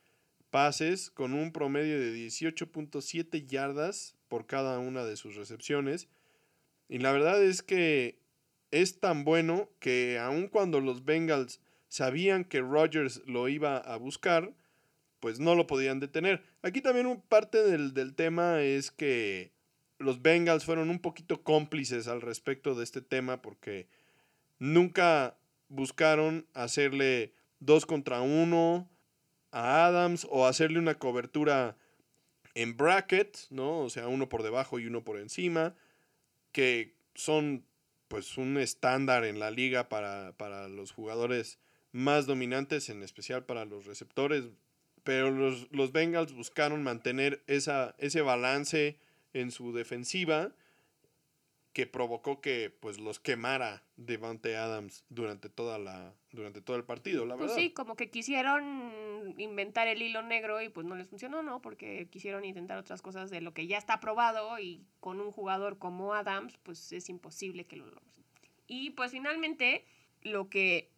[0.49, 6.07] pases con un promedio de 18.7 yardas por cada una de sus recepciones.
[6.89, 8.19] Y la verdad es que
[8.69, 14.53] es tan bueno que aun cuando los Bengals sabían que Rodgers lo iba a buscar,
[15.19, 16.43] pues no lo podían detener.
[16.61, 19.51] Aquí también parte del, del tema es que
[19.99, 23.87] los Bengals fueron un poquito cómplices al respecto de este tema porque
[24.59, 25.37] nunca
[25.69, 28.89] buscaron hacerle dos contra uno
[29.51, 31.77] a Adams o hacerle una cobertura
[32.53, 33.79] en bracket, ¿no?
[33.79, 35.75] O sea, uno por debajo y uno por encima,
[36.51, 37.65] que son
[38.09, 41.59] pues un estándar en la liga para, para los jugadores
[41.93, 44.45] más dominantes, en especial para los receptores,
[45.03, 48.99] pero los, los Bengals buscaron mantener esa, ese balance
[49.33, 50.51] en su defensiva
[51.73, 57.25] que provocó que pues los quemara Devante Adams durante toda la durante todo el partido,
[57.25, 57.61] la pues verdad.
[57.61, 61.61] sí, como que quisieron inventar el hilo negro y pues no les funcionó, ¿no?
[61.61, 65.77] Porque quisieron intentar otras cosas de lo que ya está probado y con un jugador
[65.77, 68.11] como Adams pues es imposible que lo logren.
[68.67, 69.85] Y pues finalmente
[70.21, 70.89] lo que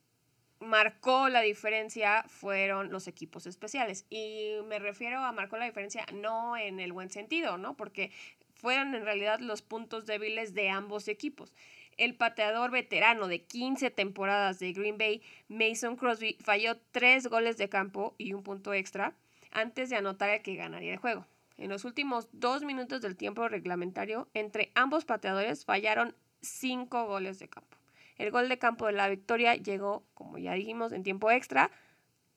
[0.60, 4.06] marcó la diferencia fueron los equipos especiales.
[4.10, 7.76] Y me refiero a marcó la diferencia no en el buen sentido, ¿no?
[7.76, 8.12] Porque
[8.64, 11.54] fueron en realidad los puntos débiles de ambos equipos.
[11.98, 17.68] El pateador veterano de 15 temporadas de Green Bay, Mason Crosby, falló tres goles de
[17.68, 19.16] campo y un punto extra
[19.52, 21.28] antes de anotar el que ganaría el juego.
[21.58, 27.50] En los últimos dos minutos del tiempo reglamentario, entre ambos pateadores fallaron cinco goles de
[27.50, 27.78] campo.
[28.18, 31.70] El gol de campo de la victoria llegó, como ya dijimos, en tiempo extra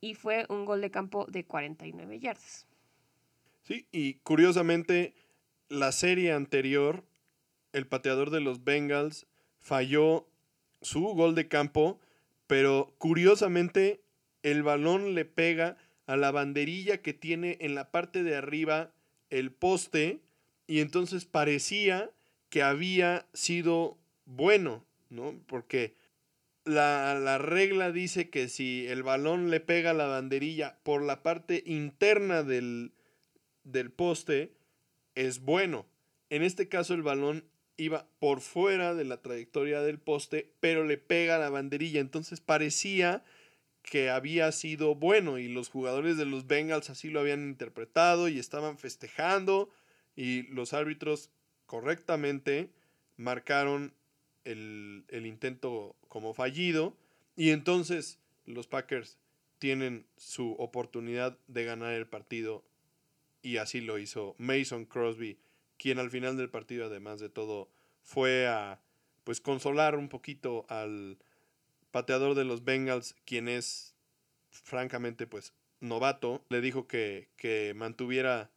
[0.00, 2.66] y fue un gol de campo de 49 yardas.
[3.62, 5.14] Sí, y curiosamente,
[5.68, 7.04] la serie anterior,
[7.72, 9.26] el pateador de los Bengals
[9.60, 10.26] falló
[10.82, 12.00] su gol de campo,
[12.46, 14.00] pero curiosamente
[14.42, 15.76] el balón le pega
[16.06, 18.92] a la banderilla que tiene en la parte de arriba
[19.30, 20.20] el poste
[20.66, 22.10] y entonces parecía
[22.48, 24.84] que había sido bueno.
[25.10, 25.34] ¿no?
[25.46, 25.94] Porque
[26.64, 32.42] la, regla dice que si el balón le pega la banderilla por la parte interna
[32.42, 32.92] del,
[33.64, 34.52] del poste,
[35.16, 35.86] es bueno.
[36.30, 37.44] En este caso el balón
[37.76, 42.00] iba por fuera de la trayectoria del poste, pero le pega la banderilla.
[42.00, 43.24] Entonces parecía
[43.82, 48.38] que había sido bueno y los jugadores de los Bengals así lo habían interpretado y
[48.38, 49.70] estaban festejando
[50.16, 51.30] y los árbitros
[51.66, 52.70] correctamente
[53.16, 53.94] marcaron
[54.44, 56.96] el, intento como fallido
[57.36, 59.18] y entonces los Packers
[59.58, 62.64] tienen su oportunidad de ganar el partido
[63.46, 65.38] y así lo hizo Mason Crosby,
[65.78, 67.70] quien al final del partido además de todo
[68.02, 68.80] fue a
[69.22, 71.18] pues consolar un poquito al
[71.92, 73.94] pateador de los Bengals, quien es
[74.50, 78.50] francamente pues novato, le dijo que, que mantuviera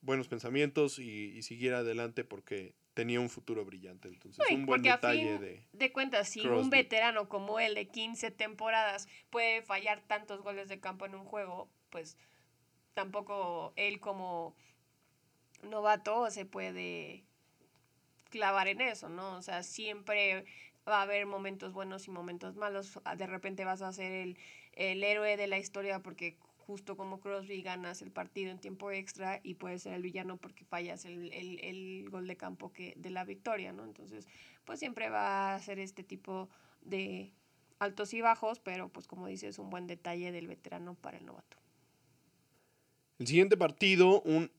[0.00, 4.08] buenos pensamientos y, siguiera adelante porque tenía un futuro brillante.
[4.08, 5.62] Entonces, un buen porque a detalle fin de...
[5.72, 6.64] de cuentas, si Crosby.
[6.64, 11.24] un veterano como él de 15 temporadas puede fallar tantos goles de campo en un
[11.24, 12.16] juego, pues
[12.96, 14.56] tampoco él como
[15.62, 17.24] novato se puede
[18.30, 19.36] clavar en eso, ¿no?
[19.36, 20.46] O sea, siempre
[20.88, 22.98] va a haber momentos buenos y momentos malos.
[23.18, 24.38] De repente vas a ser el,
[24.72, 29.40] el héroe de la historia porque justo como Crosby ganas el partido en tiempo extra
[29.42, 33.10] y puedes ser el villano porque fallas el, el, el gol de campo que, de
[33.10, 33.84] la victoria, ¿no?
[33.84, 34.26] Entonces,
[34.64, 36.48] pues siempre va a ser este tipo
[36.80, 37.34] de
[37.78, 41.58] altos y bajos, pero pues como dices, un buen detalle del veterano para el novato.
[43.18, 44.50] El siguiente partido, un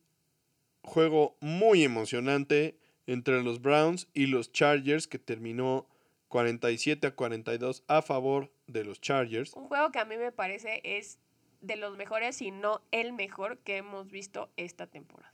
[0.82, 5.88] juego muy emocionante entre los Browns y los Chargers que terminó
[6.30, 9.54] 47 a 42 a favor de los Chargers.
[9.54, 11.20] Un juego que a mí me parece es
[11.62, 15.34] de los mejores, si no el mejor que hemos visto esta temporada.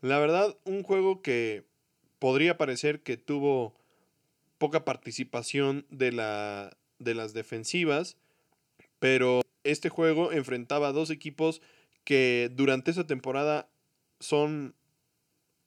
[0.00, 1.64] La verdad, un juego que
[2.18, 3.74] podría parecer que tuvo
[4.58, 8.16] poca participación de, la, de las defensivas,
[8.98, 11.60] pero este juego enfrentaba a dos equipos
[12.08, 13.68] que durante esa temporada
[14.18, 14.74] son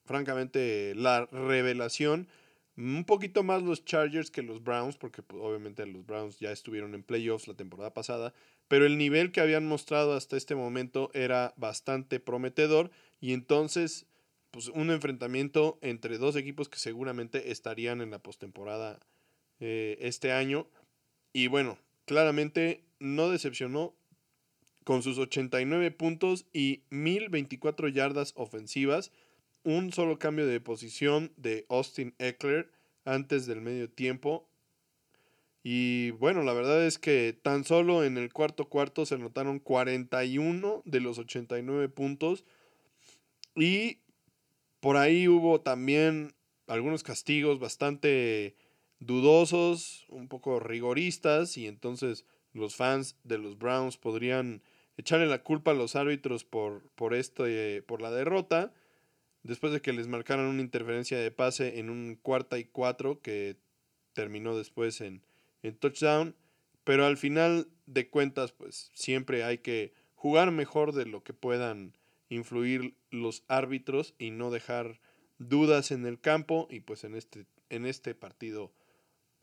[0.06, 2.30] francamente la revelación.
[2.76, 6.96] Un poquito más los Chargers que los Browns, porque pues, obviamente los Browns ya estuvieron
[6.96, 8.34] en playoffs la temporada pasada,
[8.68, 12.90] pero el nivel que habían mostrado hasta este momento era bastante prometedor
[13.20, 14.08] y entonces
[14.50, 19.00] pues un enfrentamiento entre dos equipos que seguramente estarían en la postemporada
[19.60, 20.68] eh, este año
[21.34, 23.94] y bueno, claramente no decepcionó
[24.84, 29.12] con sus 89 puntos y 1024 yardas ofensivas,
[29.64, 32.72] un solo cambio de posición de Austin Eckler
[33.06, 34.48] antes del medio tiempo.
[35.64, 40.82] Y bueno, la verdad es que tan solo en el cuarto cuarto se anotaron 41
[40.86, 42.44] de los 89 puntos.
[43.56, 44.00] Y
[44.80, 46.34] por ahí hubo también
[46.66, 48.56] algunos castigos bastante
[49.00, 51.58] dudosos, un poco rigoristas.
[51.58, 54.64] Y entonces los fans de los Browns podrían
[55.02, 58.74] echarle la culpa a los árbitros por, por, este, por la derrota
[59.44, 63.58] después de que les marcaron una interferencia de pase en un cuarta y cuatro que
[64.14, 65.24] terminó después en,
[65.64, 66.36] en touchdown.
[66.84, 71.98] Pero al final de cuentas, pues siempre hay que jugar mejor de lo que puedan
[72.30, 75.00] influir los árbitros y no dejar
[75.38, 76.68] dudas en el campo.
[76.70, 78.72] Y pues en este, en este partido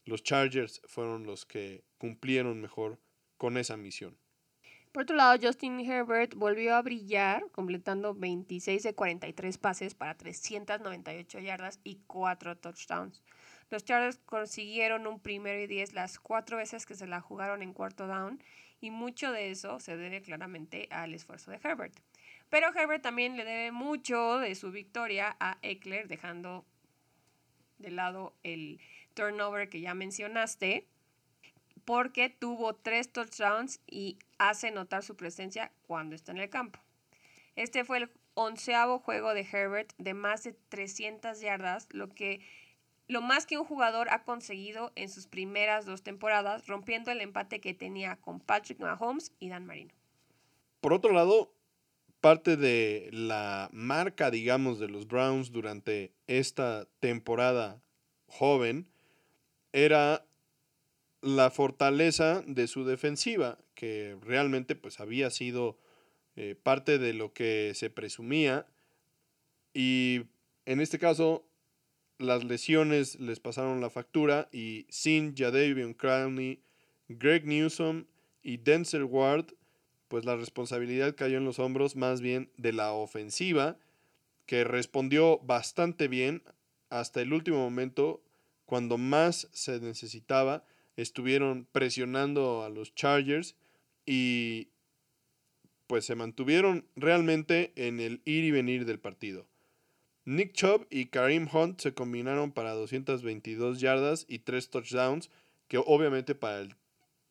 [0.05, 2.99] los Chargers fueron los que cumplieron mejor
[3.37, 4.17] con esa misión.
[4.93, 11.39] Por otro lado, Justin Herbert volvió a brillar, completando 26 de 43 pases para 398
[11.41, 13.22] yardas y 4 touchdowns.
[13.70, 17.74] Los Chargers consiguieron un primero y 10 las cuatro veces que se la jugaron en
[17.74, 18.43] cuarto down
[18.80, 21.95] y mucho de eso se debe claramente al esfuerzo de Herbert.
[22.49, 26.64] Pero Herbert también le debe mucho de su victoria a Eckler, dejando
[27.76, 28.80] de lado el
[29.14, 30.86] turnover que ya mencionaste
[31.89, 36.78] porque tuvo tres touchdowns y hace notar su presencia cuando está en el campo.
[37.57, 42.43] Este fue el onceavo juego de Herbert de más de 300 yardas, lo que
[43.07, 47.59] lo más que un jugador ha conseguido en sus primeras dos temporadas, rompiendo el empate
[47.59, 49.95] que tenía con Patrick Mahomes y Dan Marino.
[50.82, 51.55] Por otro lado,
[52.20, 57.80] parte de la marca, digamos, de los Browns durante esta temporada
[58.26, 58.86] joven
[59.72, 60.28] era
[61.21, 65.79] la fortaleza de su defensiva, que realmente pues había sido
[66.37, 68.66] eh, parte de lo que se presumía.
[69.75, 70.23] Y
[70.66, 71.45] en este caso,
[72.19, 76.61] las lesiones les pasaron la factura y sin Jadavion Clowney,
[77.09, 78.07] Greg Newsom
[78.43, 79.47] y Denzel Ward,
[80.09, 83.79] pues la responsabilidad cayó en los hombros más bien de la ofensiva,
[84.47, 86.43] que respondió bastante bien
[86.91, 88.23] hasta el último momento,
[88.64, 90.64] cuando más se necesitaba
[90.99, 93.55] estuvieron presionando a los Chargers
[94.05, 94.68] y
[95.86, 99.46] pues se mantuvieron realmente en el ir y venir del partido.
[100.24, 105.30] Nick Chubb y Kareem Hunt se combinaron para 222 yardas y 3 touchdowns,
[105.68, 106.74] que obviamente para, el,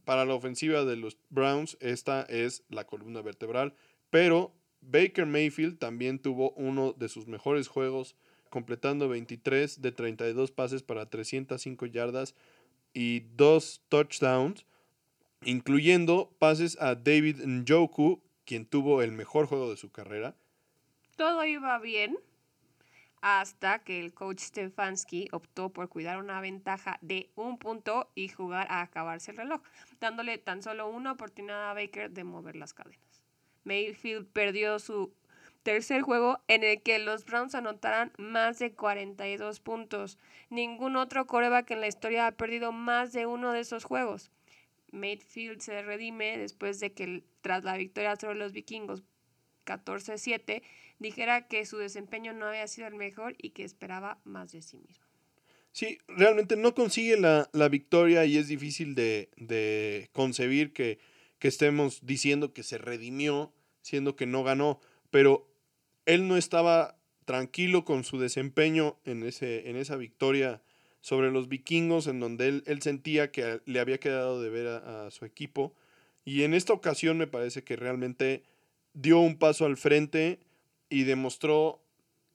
[0.05, 3.75] para la ofensiva de los Browns esta es la columna vertebral,
[4.09, 8.15] pero Baker Mayfield también tuvo uno de sus mejores juegos,
[8.49, 12.33] completando 23 de 32 pases para 305 yardas
[12.97, 14.65] y dos touchdowns,
[15.43, 20.35] incluyendo pases a David Njoku, quien tuvo el mejor juego de su carrera.
[21.15, 22.17] Todo iba bien
[23.21, 28.65] hasta que el coach Stefanski optó por cuidar una ventaja de un punto y jugar
[28.71, 29.61] a acabarse el reloj,
[29.99, 33.21] dándole tan solo una oportunidad a Baker de mover las cadenas.
[33.63, 35.13] Mayfield perdió su
[35.67, 40.17] tercer juego en el que los Browns anotaran más de 42 puntos.
[40.49, 44.31] Ningún otro coreback en la historia ha perdido más de uno de esos juegos.
[44.93, 49.03] Mayfield se redime después de que tras la victoria sobre los vikingos
[49.65, 50.61] 14-7
[50.99, 54.77] dijera que su desempeño no había sido el mejor y que esperaba más de sí
[54.77, 55.03] mismo.
[55.73, 60.99] Sí, realmente no consigue la, victoria y es difícil de, concebir que,
[61.39, 63.51] que, estemos diciendo que se redimió,
[63.81, 64.79] siendo que no ganó,
[65.11, 65.45] pero
[66.07, 70.61] él no estaba tranquilo con su desempeño en, ese, en esa victoria
[71.01, 75.25] sobre los vikingos, en donde él, sentía que le había quedado de ver a, su
[75.25, 75.75] equipo.
[76.25, 78.43] Y en esta ocasión me parece que realmente
[78.93, 80.39] dio un paso al frente
[80.89, 81.81] y demostró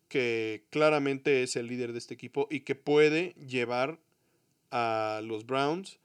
[0.08, 3.98] que claramente es el líder de este equipo y que puede llevar
[4.70, 5.98] a los Browns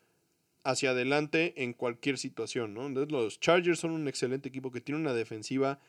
[0.64, 2.74] hacia adelante en cualquier situación.
[2.74, 2.86] ¿no?
[2.86, 5.80] Entonces, los Chargers son un excelente equipo que tiene una defensiva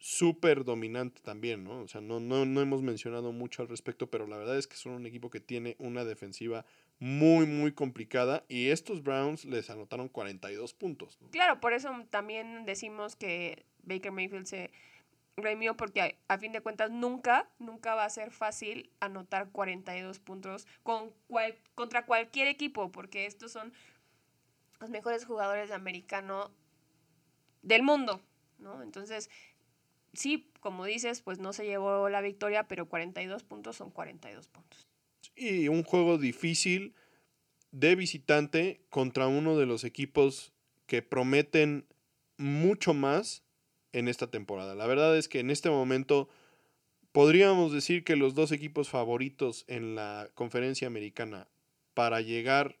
[0.00, 1.82] súper dominante también, ¿no?
[1.82, 4.76] O sea, no, no, no hemos mencionado mucho al respecto, pero la verdad es que
[4.76, 6.64] son un equipo que tiene una defensiva
[6.98, 11.18] muy, muy complicada y estos Browns les anotaron 42 puntos.
[11.30, 14.70] Claro, por eso también decimos que Baker Mayfield se
[15.36, 20.66] remió porque a, fin de cuentas nunca, nunca va a ser fácil anotar 42 puntos
[20.82, 21.12] con
[21.74, 23.72] contra cualquier equipo, porque estos son
[24.80, 26.50] los mejores jugadores de americano
[27.62, 28.22] del mundo,
[28.58, 28.82] ¿no?
[28.82, 29.30] Entonces,
[30.12, 34.88] sí, como dices, pues no se llevó la victoria, pero 42 puntos son 42 puntos.
[35.36, 36.94] Y un juego difícil
[37.72, 40.52] de visitante contra uno de los equipos
[40.86, 41.86] que prometen
[42.36, 43.44] mucho más
[43.92, 44.74] en esta temporada.
[44.74, 46.28] La verdad es que en este momento
[47.12, 51.48] podríamos decir que los dos equipos favoritos en la conferencia americana
[51.94, 52.78] para llegar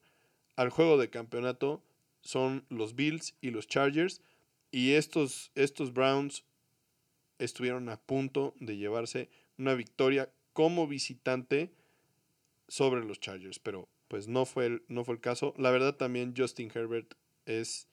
[0.56, 1.82] al juego de campeonato
[2.22, 4.22] son los Bills y los Chargers.
[4.70, 6.44] Y estos, estos Browns
[7.40, 9.28] estuvieron a punto de llevarse
[9.58, 11.72] una victoria como visitante
[12.68, 15.54] sobre los Chargers, pero pues no fue el, no fue el caso.
[15.56, 17.14] La verdad también Justin Herbert
[17.46, 17.88] es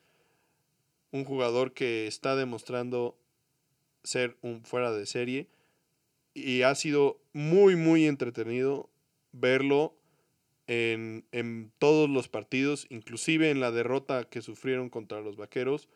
[1.12, 3.18] un jugador que está demostrando
[4.04, 5.48] ser un fuera de serie
[6.34, 8.89] y ha sido muy muy entretenido
[9.32, 9.95] verlo
[10.68, 15.88] en, en todos los partidos, inclusive en la derrota que sufrieron contra los Vaqueros.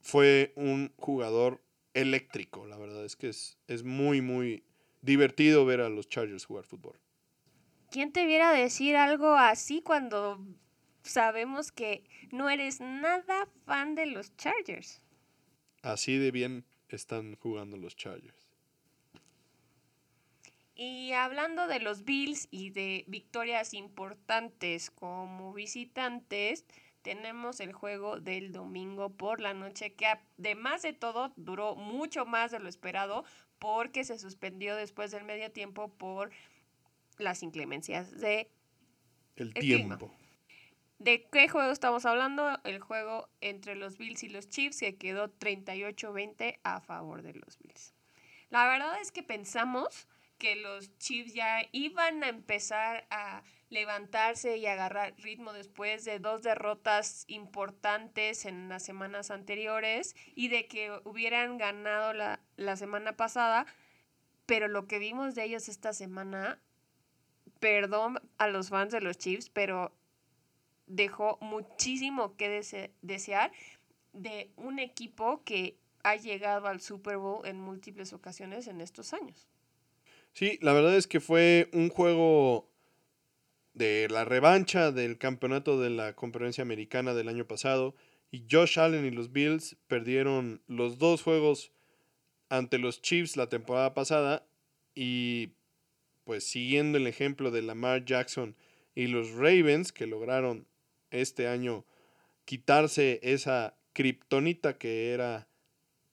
[0.00, 1.61] Fue un jugador
[1.94, 2.66] eléctrico.
[2.66, 4.64] La verdad es que es, es muy, muy
[5.02, 6.98] divertido ver a los Chargers jugar fútbol.
[7.90, 10.40] ¿Quién te viera decir algo así cuando
[11.02, 15.02] sabemos que no eres nada fan de los Chargers?
[15.82, 18.48] Así de bien están jugando los Chargers.
[20.74, 26.64] Y hablando de los Bills y de victorias importantes como visitantes,
[27.02, 32.50] tenemos el juego del domingo por la noche, que además de todo duró mucho más
[32.50, 33.24] de lo esperado
[33.58, 36.30] porque se suspendió después del medio tiempo por
[37.18, 38.50] las inclemencias de
[39.36, 40.10] el, tiempo.
[40.98, 42.60] ¿De qué juego estamos hablando?
[42.64, 47.58] El juego entre los Bills y los Chiefs que quedó 38-20 a favor de los
[47.58, 47.94] Bills.
[48.50, 50.06] La verdad es que pensamos
[50.38, 53.42] que los Chiefs ya iban a empezar a
[53.72, 60.66] levantarse y agarrar ritmo después de dos derrotas importantes en las semanas anteriores y de
[60.66, 63.64] que hubieran ganado la, la semana pasada,
[64.44, 66.60] pero lo que vimos de ellos esta semana,
[67.60, 69.90] perdón a los fans de los Chiefs, pero
[70.86, 72.50] dejó muchísimo que
[73.00, 73.52] desear
[74.12, 79.48] de un equipo que ha llegado al Super Bowl en múltiples ocasiones en estos años.
[80.34, 82.71] Sí, la verdad es que fue un juego
[83.74, 87.94] de la revancha del campeonato de la conferencia americana del año pasado
[88.30, 91.72] y Josh Allen y los Bills perdieron los dos juegos
[92.48, 94.46] ante los Chiefs la temporada pasada
[94.94, 95.52] y
[96.24, 98.56] pues siguiendo el ejemplo de Lamar Jackson
[98.94, 100.66] y los Ravens que lograron
[101.10, 101.86] este año
[102.44, 105.48] quitarse esa kriptonita que era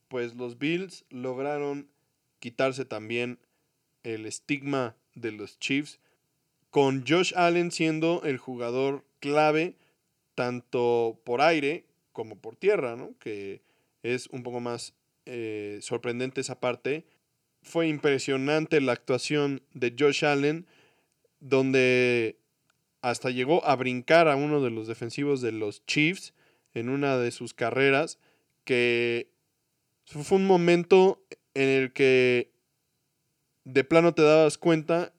[0.08, 1.90] pues los Bills lograron
[2.40, 3.40] quitarse también
[4.04, 6.00] el estigma de los Chiefs
[6.70, 9.76] con Josh Allen siendo el jugador clave
[10.36, 13.14] tanto por aire como por tierra, ¿no?
[13.20, 13.62] que
[14.04, 14.94] es un poco más
[15.26, 17.06] eh, sorprendente esa parte.
[17.62, 20.66] Fue impresionante la actuación de Josh Allen,
[21.40, 22.38] donde
[23.02, 26.34] hasta llegó a brincar a uno de los defensivos de los Chiefs
[26.74, 28.20] en una de sus carreras,
[28.64, 29.30] que
[30.06, 31.22] fue un momento
[31.54, 32.52] en el que
[33.64, 35.14] de plano te dabas cuenta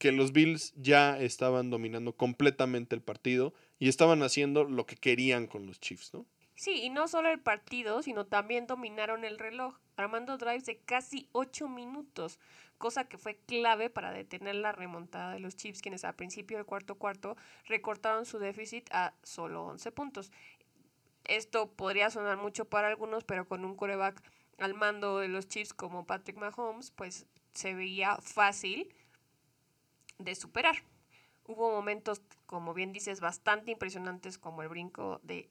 [0.00, 5.46] que los Bills ya estaban dominando completamente el partido y estaban haciendo lo que querían
[5.46, 6.24] con los Chiefs, ¿no?
[6.54, 9.78] Sí, y no solo el partido, sino también dominaron el reloj.
[9.96, 12.38] armando drives de casi 8 minutos,
[12.78, 16.64] cosa que fue clave para detener la remontada de los Chiefs, quienes al principio del
[16.64, 17.36] cuarto cuarto
[17.66, 20.32] recortaron su déficit a solo 11 puntos.
[21.24, 24.22] Esto podría sonar mucho para algunos, pero con un coreback
[24.56, 28.94] al mando de los Chiefs como Patrick Mahomes, pues se veía fácil
[30.24, 30.76] de superar.
[31.46, 35.48] Hubo momentos, como bien dices, bastante impresionantes como el brinco de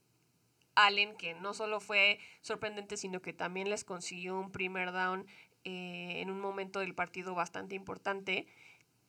[0.75, 5.25] Allen, que no solo fue sorprendente, sino que también les consiguió un primer down
[5.65, 8.47] eh, en un momento del partido bastante importante.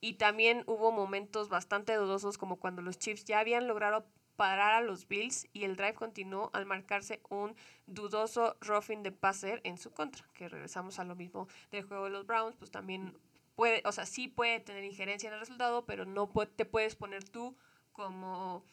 [0.00, 4.06] Y también hubo momentos bastante dudosos, como cuando los Chiefs ya habían logrado
[4.40, 7.54] parar a los Bills y el drive continuó al marcarse un
[7.86, 10.24] dudoso roughing de passer en su contra.
[10.32, 13.14] Que regresamos a lo mismo del juego de los Browns, pues también
[13.60, 17.24] puede, o sea, sí puede tener injerencia en el resultado, pero no te puedes poner
[17.24, 17.58] tú
[17.92, 18.64] como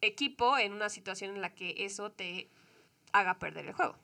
[0.00, 2.48] equipo en una situación en la que eso te
[3.10, 3.96] haga perder el juego.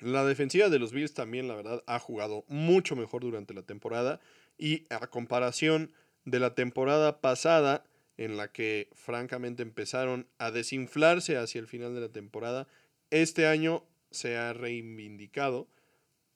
[0.00, 4.20] La defensiva de los Bills también, la verdad, ha jugado mucho mejor durante la temporada
[4.58, 5.90] y a comparación
[6.26, 7.86] de la temporada pasada,
[8.18, 12.68] en la que francamente empezaron a desinflarse hacia el final de la temporada,
[13.08, 15.66] este año se ha reivindicado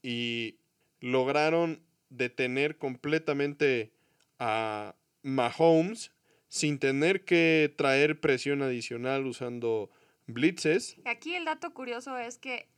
[0.02, 0.59] y
[1.00, 3.92] lograron detener completamente
[4.38, 6.12] a Mahomes
[6.48, 9.90] sin tener que traer presión adicional usando
[10.26, 10.96] blitzes.
[11.04, 12.68] Aquí el dato curioso es que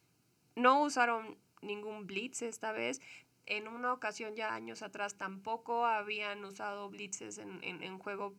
[0.54, 3.00] no usaron ningún blitz esta vez.
[3.46, 8.34] En una ocasión ya años atrás tampoco habían usado blitzes en, en, juego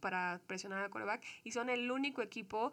[0.00, 2.70] para presionar al quarterback y son el único equipo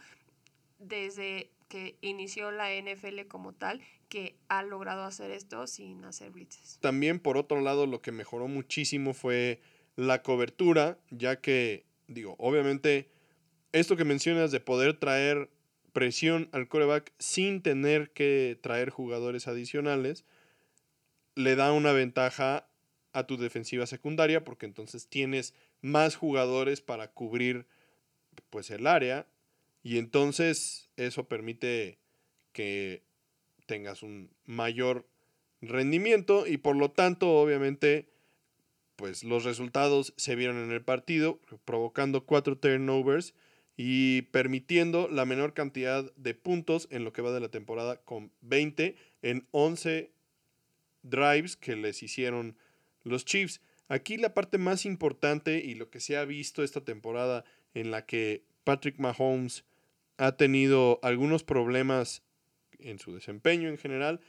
[0.78, 6.78] desde que inició la NFL como tal que ha logrado hacer esto sin hacer blitzes.
[6.82, 9.62] También por otro lado lo que mejoró muchísimo fue
[9.96, 13.10] la cobertura, ya que, digo, obviamente,
[13.72, 15.50] esto que mencionas de poder traer
[15.94, 20.26] presión al coreback sin tener que traer jugadores adicionales,
[21.36, 22.68] le da una ventaja
[23.14, 27.66] a tu defensiva secundaria porque entonces tienes más jugadores para cubrir
[28.50, 29.26] pues el área
[29.84, 31.98] y entonces eso permite
[32.52, 33.04] que
[33.66, 35.08] tengas un mayor
[35.62, 38.10] rendimiento y por lo tanto obviamente
[38.96, 43.34] pues los resultados se vieron en el partido, provocando cuatro turnovers
[43.78, 48.32] y permitiendo la menor cantidad de puntos en lo que va de la temporada con
[48.42, 50.12] 20 en 11
[51.04, 52.58] drives que les hicieron
[53.04, 53.62] los Chiefs.
[53.90, 57.44] Aquí la parte más importante y lo que se ha visto esta temporada
[57.74, 59.66] en la que Patrick Mahomes
[60.18, 62.24] ha tenido algunos problemas
[62.80, 64.22] en su desempeño en general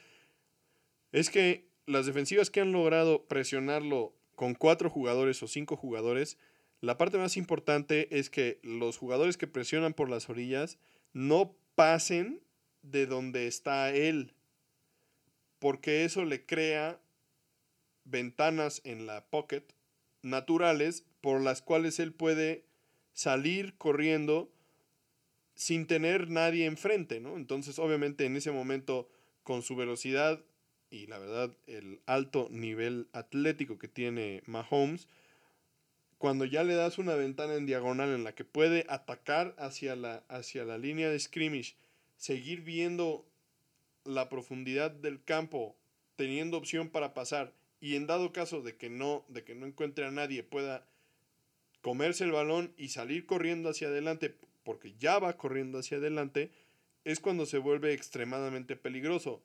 [1.12, 6.38] es que las defensivas que han logrado presionarlo con cuatro jugadores o cinco jugadores,
[6.80, 10.78] la parte más importante es que los jugadores que presionan por las orillas
[11.12, 12.42] no pasen
[12.82, 14.34] de donde está él,
[15.59, 17.01] porque eso le crea
[18.05, 19.64] ventanas en la pocket
[20.22, 22.64] naturales por las cuales él puede
[23.12, 24.53] salir corriendo
[25.57, 27.36] sin tener nadie enfrente, ¿no?
[27.36, 29.09] Entonces, obviamente, en ese momento,
[29.42, 30.40] con su velocidad
[30.90, 35.09] y la verdad el alto nivel atlético que tiene Mahomes,
[36.18, 40.24] cuando ya le das una ventana en diagonal en la que puede atacar hacia la,
[40.28, 41.74] hacia la línea de scrimmage,
[42.16, 43.26] seguir viendo
[44.04, 45.76] la profundidad del campo,
[46.16, 50.07] teniendo opción para pasar y en dado caso de que no, de que no encuentre
[50.07, 50.86] a nadie pueda
[51.82, 54.34] comerse el balón y salir corriendo hacia adelante,
[54.66, 56.50] porque ya va corriendo hacia adelante,
[57.04, 59.40] es cuando se vuelve extremadamente peligroso.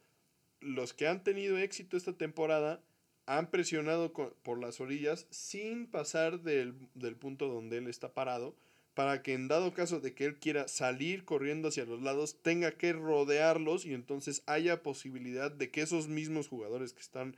[0.62, 2.82] Los que han tenido éxito esta temporada
[3.28, 6.74] han presionado por las orillas sin pasar del,
[7.20, 8.56] punto donde él está parado
[8.96, 12.72] para que en dado caso de que él quiera salir corriendo hacia los lados tenga
[12.72, 17.38] que rodearlos y entonces haya posibilidad de que esos mismos jugadores que están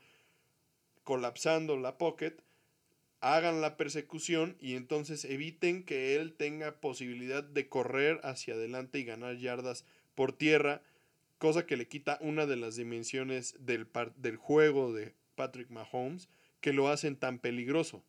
[1.03, 2.38] colapsando la pocket
[3.24, 9.05] hagan la persecución y entonces eviten que él tenga posibilidad de correr hacia adelante y
[9.05, 10.82] ganar yardas por tierra
[11.43, 16.30] cosa que le quita una de las dimensiones del, del juego de Patrick Mahomes
[16.61, 18.01] que lo hacen tan peligroso.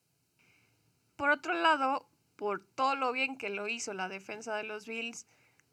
[1.16, 5.26] Por otro lado, por todo lo bien que lo hizo la defensa de los Bills,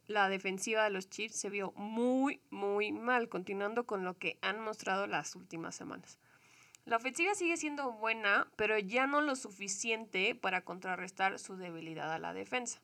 [0.08, 4.60] la defensiva de los Chiefs se vio muy, muy mal, continuando con lo que han
[4.60, 6.18] mostrado las últimas semanas.
[6.92, 12.20] La ofensiva sigue siendo buena, pero ya no lo suficiente para contrarrestar su debilidad a
[12.20, 12.82] la defensa.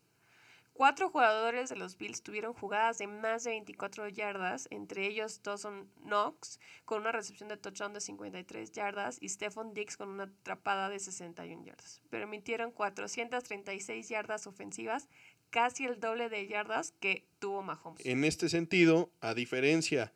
[0.71, 5.91] Cuatro jugadores de los Bills tuvieron jugadas de más de 24 yardas, entre ellos Dawson
[6.05, 10.87] Knox con una recepción de touchdown de 53 yardas y Stephon Dix con una atrapada
[10.87, 12.01] de 61 yardas.
[12.09, 15.09] Permitieron 436 yardas ofensivas,
[15.49, 18.05] casi el doble de yardas que tuvo Mahomes.
[18.05, 20.13] En este sentido, a diferencia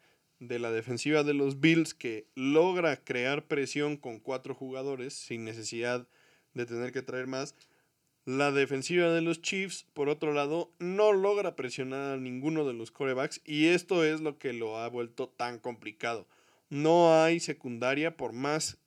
[0.49, 6.07] la defensiva de los Bills que logra crear presión con cuatro jugadores sin necesidad
[6.53, 7.55] de tener que traer más.
[8.25, 12.91] La defensiva de los Chiefs, por otro lado, no logra presionar a ninguno de los
[12.91, 16.27] corebacks y esto es lo que lo ha vuelto tan complicado.
[16.69, 18.79] No hay secundaria, por más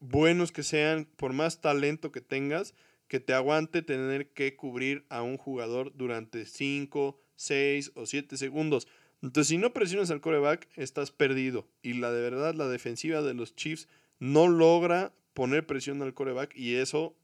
[0.00, 2.74] buenos que sean, por más talento que tengas,
[3.08, 8.86] que te aguante tener que cubrir a un jugador durante 5, 6 o 7 segundos.
[9.22, 11.66] Entonces, si no presionas al coreback, estás perdido.
[11.82, 13.88] Y la de verdad, la defensiva de los Chiefs
[14.18, 17.16] no logra poner presión al coreback y eso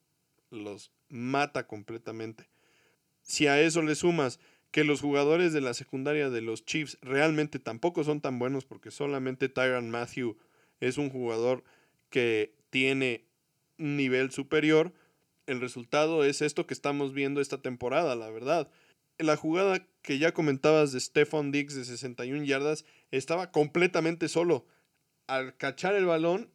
[0.51, 2.49] los mata completamente.
[3.22, 4.40] Si a eso le sumas
[4.70, 8.90] que los jugadores de la secundaria de los Chiefs realmente tampoco son tan buenos porque
[8.90, 10.36] solamente Tyron Matthew
[10.80, 11.64] es un jugador
[12.11, 13.24] que tiene
[13.78, 14.92] nivel superior,
[15.47, 18.70] el resultado es esto que estamos viendo esta temporada, la verdad.
[19.18, 24.66] La jugada que ya comentabas de Stephon Diggs de 61 yardas estaba completamente solo.
[25.26, 26.50] Al cachar el balón,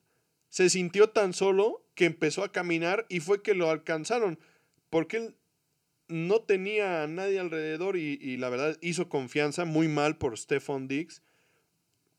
[0.49, 4.39] se sintió tan solo que empezó a caminar y fue que lo alcanzaron.
[4.91, 5.35] Porque él
[6.07, 11.23] no tenía a nadie alrededor y, la verdad hizo confianza muy mal por Stephon Diggs.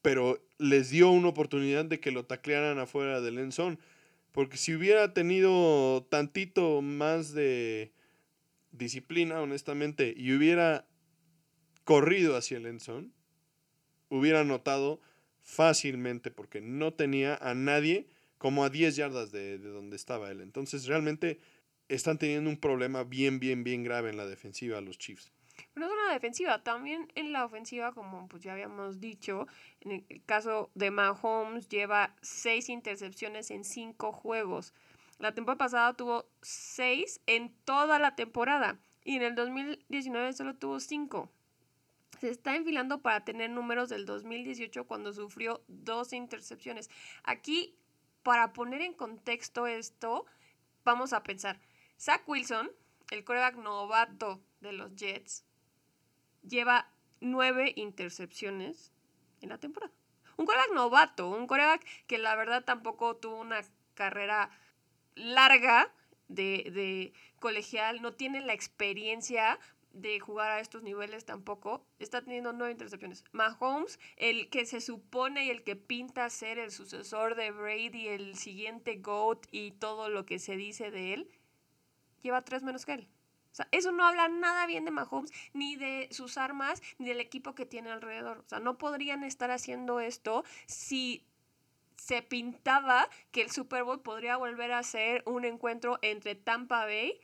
[0.03, 3.79] Pero les dio una oportunidad de que lo taclearan afuera del enzón.
[4.33, 7.93] Porque si hubiera tenido tantito más de
[8.73, 10.90] disciplina, honestamente, y hubiera
[11.91, 13.13] corrido hacia el enzón,
[14.11, 15.01] hubiera notado
[15.43, 18.07] fácilmente porque no tenía a nadie
[18.39, 20.41] como a 10 yardas de, de, donde estaba él.
[20.41, 21.41] Entonces realmente
[21.89, 25.33] están teniendo un problema bien, bien, bien grave en la defensiva los Chiefs.
[25.75, 29.49] No es una defensiva, también en la ofensiva, como pues ya habíamos dicho,
[29.81, 34.75] en el caso de Mahomes lleva seis intercepciones en cinco juegos.
[35.19, 40.79] La temporada pasada tuvo seis en toda la temporada y en el 2019 solo tuvo
[40.79, 41.33] cinco.
[42.21, 46.91] Se está enfilando para tener números del 2018 cuando sufrió dos intercepciones.
[47.25, 47.75] Aquí,
[48.23, 50.27] para poner en contexto esto,
[50.85, 51.59] vamos a pensar.
[51.99, 52.71] Zach Wilson,
[53.11, 55.47] el coreback novato de los Jets,
[56.43, 58.93] lleva nueve intercepciones
[59.41, 59.95] en la temporada.
[60.37, 63.63] Un coreback novato, un coreback que la verdad tampoco tuvo una
[63.95, 64.51] carrera
[65.15, 65.91] larga
[66.29, 69.59] de, de colegial, no tiene la experiencia
[69.93, 73.25] de jugar a estos niveles tampoco, está teniendo nueve intercepciones.
[73.33, 78.37] Mahomes, el que se supone y el que pinta ser el sucesor de Brady, el
[78.37, 81.31] siguiente GOAT y todo lo que se dice de él,
[82.23, 83.09] lleva tres menos que él.
[83.53, 87.21] O sea, eso no habla nada bien de Mahomes, ni de sus armas, ni del
[87.21, 88.39] equipo que tiene alrededor.
[88.39, 91.27] O sea, no podrían estar haciendo esto si
[91.97, 97.21] se pintaba que el Super Bowl podría volver a ser un encuentro entre Tampa Bay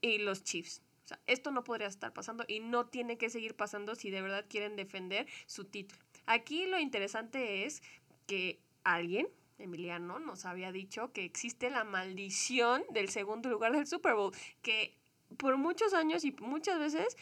[0.00, 0.82] y los Chiefs.
[1.06, 4.22] O sea, esto no podría estar pasando y no tiene que seguir pasando si de
[4.22, 6.02] verdad quieren defender su título.
[6.26, 7.80] Aquí lo interesante es
[8.26, 9.28] que alguien,
[9.58, 14.96] Emiliano, nos había dicho que existe la maldición del segundo lugar del Super Bowl, que
[15.36, 17.16] por muchos años y muchas veces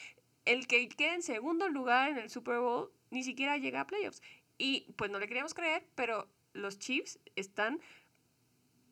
[0.45, 4.23] el que queda en segundo lugar en el Super Bowl ni siquiera llega a playoffs.
[4.57, 7.79] Y pues no le queríamos creer, pero los Chiefs están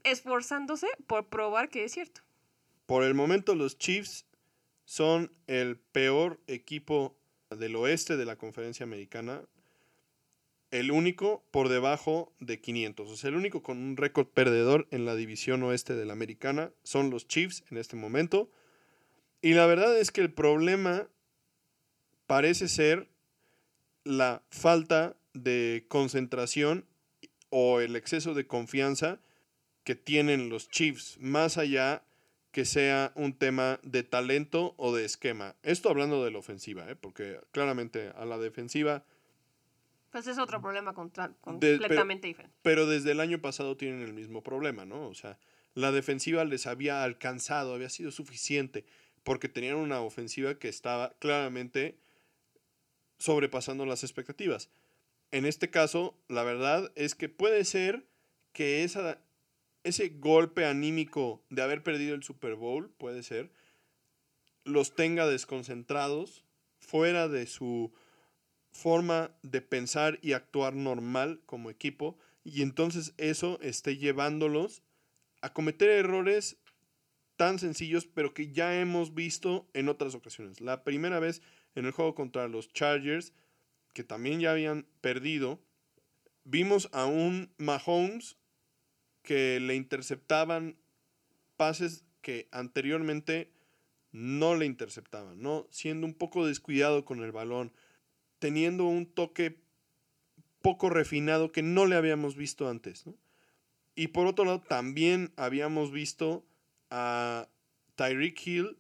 [0.04, 2.22] esforzándose por probar que es cierto.
[2.86, 4.28] Por el momento los Chiefs
[4.86, 7.18] son el peor equipo
[7.50, 9.44] del oeste de la conferencia americana.
[10.72, 13.10] El único por debajo de 500.
[13.10, 16.72] O sea, el único con un récord perdedor en la división oeste de la americana
[16.84, 18.50] son los Chiefs en este momento.
[19.42, 21.08] Y la verdad es que el problema
[22.26, 23.10] parece ser
[24.04, 26.86] la falta de concentración
[27.50, 29.20] o el exceso de confianza
[29.84, 32.04] que tienen los Chiefs, más allá
[32.54, 35.56] que sea un tema de talento o de esquema.
[35.64, 36.96] Esto hablando de la ofensiva, ¿eh?
[36.96, 39.04] porque claramente a la defensiva...
[40.12, 42.56] Pues es otro problema completamente diferente.
[42.62, 45.08] Pero desde el año pasado tienen el mismo problema, ¿no?
[45.08, 45.40] O sea,
[45.74, 48.86] la defensiva les había alcanzado, había sido suficiente
[49.24, 51.98] porque tenían una ofensiva que estaba claramente
[53.18, 54.70] sobrepasando las expectativas.
[55.32, 58.06] En este caso, la verdad es que puede ser
[58.52, 59.18] que esa,
[59.84, 63.52] ese golpe anímico de haber perdido el Super Bowl, puede ser,
[64.64, 66.44] los tenga desconcentrados,
[66.80, 67.94] fuera de su
[68.72, 74.84] forma de pensar y actuar normal como equipo, y entonces eso esté llevándolos
[75.42, 76.58] a cometer errores
[77.36, 80.62] tan sencillos, pero que ya hemos visto en otras ocasiones.
[80.62, 81.42] La primera vez
[81.76, 83.34] en el juego contra los Chargers,
[83.94, 85.60] que también ya habían perdido,
[86.44, 88.38] vimos a un Mahomes
[89.24, 90.78] que le interceptaban
[91.58, 93.52] pases que anteriormente
[94.12, 95.68] no le interceptaban, ¿no?
[95.72, 97.74] Siendo un poco descuidado con el balón,
[98.40, 99.58] teniendo un toque
[100.62, 103.06] poco refinado que no le habíamos visto antes.
[103.96, 106.46] Y por otro lado, también habíamos visto
[106.90, 107.50] a
[107.96, 108.78] Tyreek Hill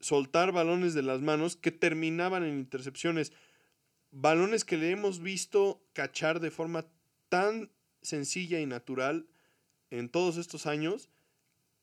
[0.00, 3.32] soltar balones de las manos que terminaban en intercepciones.
[4.10, 6.86] Balones que le hemos visto cachar de forma
[7.28, 7.70] tan
[8.02, 9.26] sencilla y natural
[9.90, 11.08] en todos estos años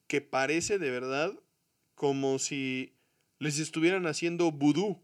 [0.08, 1.40] que parece de verdad
[1.96, 2.94] como si
[3.40, 5.02] les estuvieran haciendo vudú.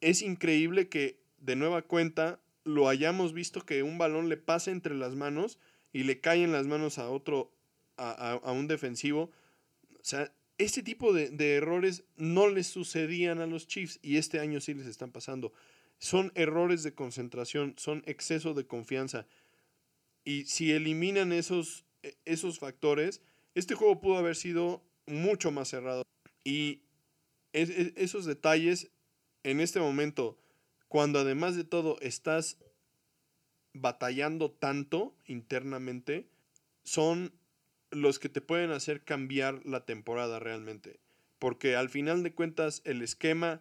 [0.00, 4.94] Es increíble que de nueva cuenta lo hayamos visto que un balón le pase entre
[4.94, 5.58] las manos
[5.92, 7.52] y le cae en las manos a otro,
[7.96, 9.30] a, un defensivo.
[9.94, 14.38] O sea, este tipo de, de, errores no les sucedían a los Chiefs y este
[14.40, 15.52] año sí les están pasando.
[15.98, 19.26] Son errores de concentración, son exceso de confianza.
[20.24, 21.84] Y si eliminan esos,
[22.24, 23.22] esos factores,
[23.54, 26.02] este juego pudo haber sido mucho más cerrado.
[26.44, 26.82] Y
[27.52, 28.90] esos detalles
[29.42, 30.38] en este momento,
[30.88, 32.58] cuando además de todo estás
[33.72, 36.28] batallando tanto internamente,
[36.84, 37.32] son
[37.90, 41.00] los que te pueden hacer cambiar la temporada realmente.
[41.38, 43.60] Porque al final de cuentas el esquema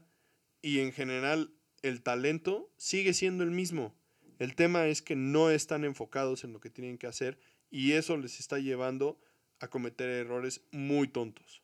[0.62, 3.96] y en general el talento sigue siendo el mismo.
[4.38, 8.18] El tema es que no están enfocados en lo que tienen que hacer y eso
[8.18, 9.20] les está llevando
[9.60, 11.62] a cometer errores muy tontos.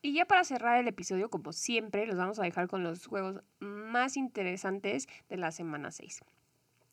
[0.00, 3.42] Y ya para cerrar el episodio, como siempre, los vamos a dejar con los juegos
[3.58, 6.20] más interesantes de la semana 6.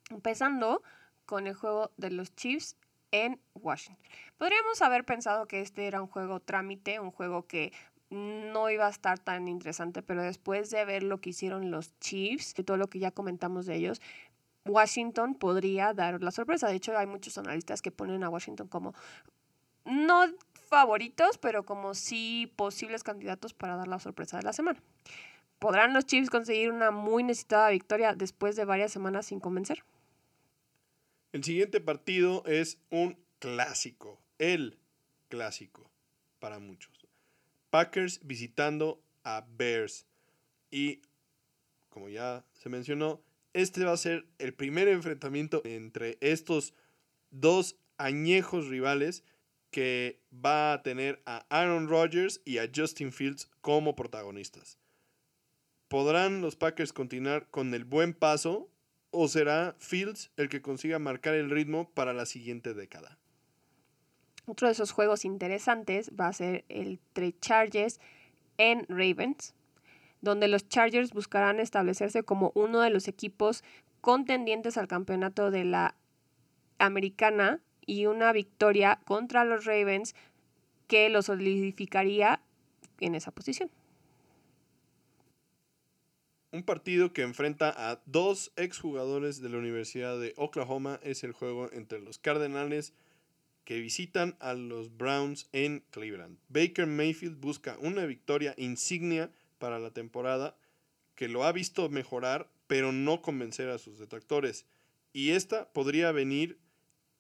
[0.10, 0.82] Empezando
[1.26, 2.78] con el juego de los Chiefs
[3.12, 4.04] en Washington.
[4.38, 7.72] Podríamos haber pensado que este era un juego trámite, un juego que
[8.10, 12.58] no iba a estar tan interesante, pero después de ver lo que hicieron los Chiefs
[12.58, 14.02] y todo lo que ya comentamos de ellos,
[14.66, 16.68] Washington podría dar la sorpresa.
[16.68, 18.94] De hecho, hay muchos analistas que ponen a Washington como
[19.86, 20.26] no
[20.70, 24.82] favoritos, pero como sí posibles candidatos para dar la sorpresa de la semana.
[25.60, 29.84] ¿Podrán los Chiefs conseguir una muy necesitada victoria después de varias semanas sin convencer?
[31.32, 34.78] El siguiente partido es un clásico, el
[35.30, 35.90] clásico
[36.40, 37.08] para muchos.
[37.70, 40.06] Packers visitando a Bears.
[40.72, 41.02] Y
[41.90, 43.22] como ya se mencionó,
[43.56, 46.74] este va a ser el primer enfrentamiento entre estos
[47.32, 49.24] dos añejos rivales
[49.72, 54.78] que va a tener a Aaron Rodgers y a Justin Fields como protagonistas.
[55.88, 58.70] ¿Podrán los Packers continuar con el buen paso
[59.12, 63.18] o será Fields el que consiga marcar el ritmo para la siguiente década?
[64.46, 68.00] Otro de esos juegos interesantes va a ser el entre Chargers
[68.58, 69.55] en Ravens,
[70.26, 73.64] donde los Chargers buscarán establecerse como uno de los equipos
[74.02, 75.96] contendientes al campeonato de la
[76.80, 80.16] americana y una victoria contra los Ravens
[80.88, 82.42] que lo solidificaría
[83.00, 83.70] en esa posición.
[86.52, 91.72] Un partido que enfrenta a dos exjugadores de la Universidad de Oklahoma es el juego
[91.72, 92.94] entre los Cardenales
[93.66, 96.38] que visitan a los Browns en Cleveland.
[96.50, 100.58] Baker Mayfield busca una victoria insignia para la temporada
[101.16, 104.66] que lo ha visto mejorar, pero no convencer a sus detractores.
[105.14, 106.60] Y esta podría venir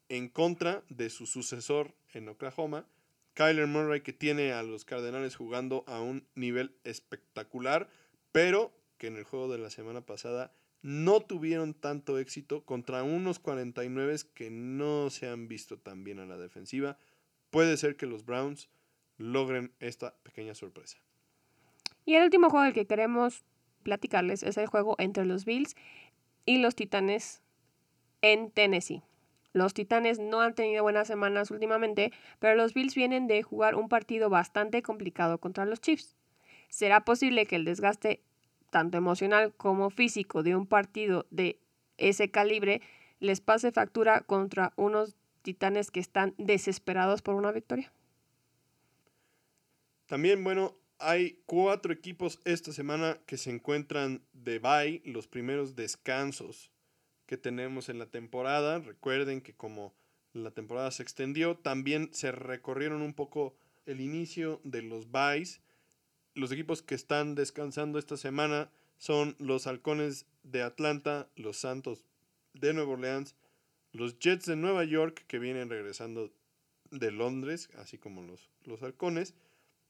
[0.09, 2.86] en contra de su sucesor en Oklahoma,
[3.33, 7.89] Kyler Murray, que tiene a los Cardenales jugando a un nivel espectacular,
[8.31, 13.39] pero que en el juego de la semana pasada no tuvieron tanto éxito contra unos
[13.39, 16.97] 49 que no se han visto tan bien a la defensiva.
[17.49, 18.69] Puede ser que los Browns
[19.17, 21.05] logren esta pequeña sorpresa.
[22.06, 23.43] Y el último juego del que queremos
[23.84, 25.76] platicarles es el juego entre los Bills
[26.45, 27.41] y los Titanes
[28.22, 29.03] en Tennessee.
[29.53, 33.89] Los Titanes no han tenido buenas semanas últimamente, pero los Bills vienen de jugar un
[33.89, 36.16] partido bastante complicado contra los Chiefs.
[36.70, 38.22] ¿Será posible que el desgaste
[38.70, 41.60] tanto emocional como físico de un partido de
[41.97, 42.82] ese calibre
[43.20, 47.93] les pase factura contra unos Titanes que están desesperados por una victoria?
[50.08, 50.76] También, bueno,
[51.06, 56.72] hay cuatro equipos esta semana que se encuentran de bye, los primeros descansos
[57.28, 58.80] que tenemos en la temporada.
[58.80, 59.93] Recuerden que como
[60.34, 65.62] la temporada se extendió, también se recorrieron un poco el inicio de los buys.
[66.34, 72.03] Los equipos que están descansando esta semana son los Halcones de Atlanta, los Santos
[72.53, 73.36] de Nueva Orleans,
[73.91, 76.34] los Jets de Nueva York que vienen regresando
[76.89, 79.36] de Londres, así como los, los Halcones,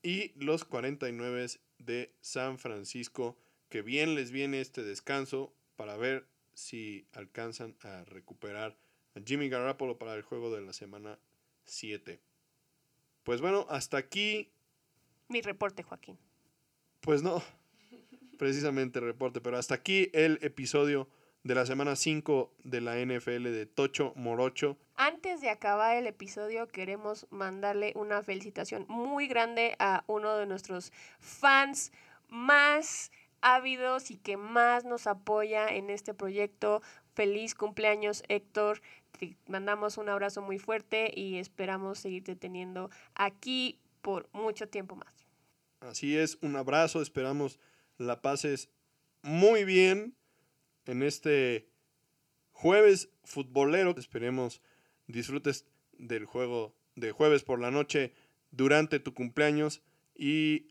[0.05, 1.47] y los 49
[1.79, 3.35] de San Francisco,
[3.69, 8.77] que bien les viene este descanso para ver si alcanzan a recuperar
[9.15, 11.17] a Jimmy Garoppolo para el juego de la semana
[11.63, 12.19] 7.
[13.23, 14.51] Pues bueno, hasta aquí.
[15.27, 16.19] Mi reporte, Joaquín.
[17.01, 17.41] Pues no,
[18.37, 21.09] precisamente reporte, pero hasta aquí el episodio
[21.45, 24.77] de la semana 5 de la NFL de Tocho Morocho.
[24.95, 30.91] Antes de acabar el episodio, queremos mandarle una felicitación muy grande a uno de nuestros
[31.19, 31.91] fans
[32.29, 36.81] más ávidos y que más nos apoya en este proyecto.
[37.13, 38.81] Feliz cumpleaños, Héctor.
[39.11, 45.13] Te mandamos un abrazo muy fuerte y esperamos seguirte teniendo aquí por mucho tiempo más.
[45.81, 47.59] Así es, un abrazo, esperamos
[47.99, 48.67] la pases
[49.21, 50.15] muy bien
[50.85, 51.67] en este
[52.51, 53.95] jueves futbolero.
[53.97, 54.61] Esperemos
[55.07, 55.65] disfrutes
[55.97, 58.13] del juego de jueves por la noche
[58.51, 59.81] durante tu cumpleaños
[60.15, 60.67] y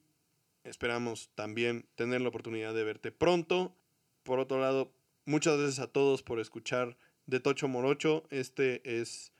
[0.64, 3.76] esperamos también tener la oportunidad de verte pronto.
[4.22, 4.92] Por otro lado,
[5.26, 6.96] muchas gracias a todos por escuchar
[7.26, 8.24] de Tocho Morocho.
[8.30, 9.32] Este es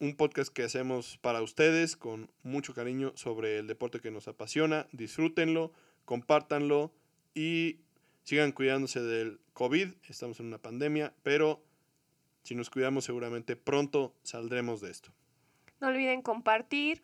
[0.00, 4.86] un podcast que hacemos para ustedes con mucho cariño sobre el deporte que nos apasiona.
[4.92, 5.72] Disfrútenlo,
[6.04, 6.92] compártanlo
[7.34, 7.80] y
[8.28, 9.88] sigan cuidándose del COVID.
[10.06, 11.64] Estamos en una pandemia, pero
[12.42, 15.14] si nos cuidamos seguramente pronto saldremos de esto.
[15.80, 17.00] No olviden compartir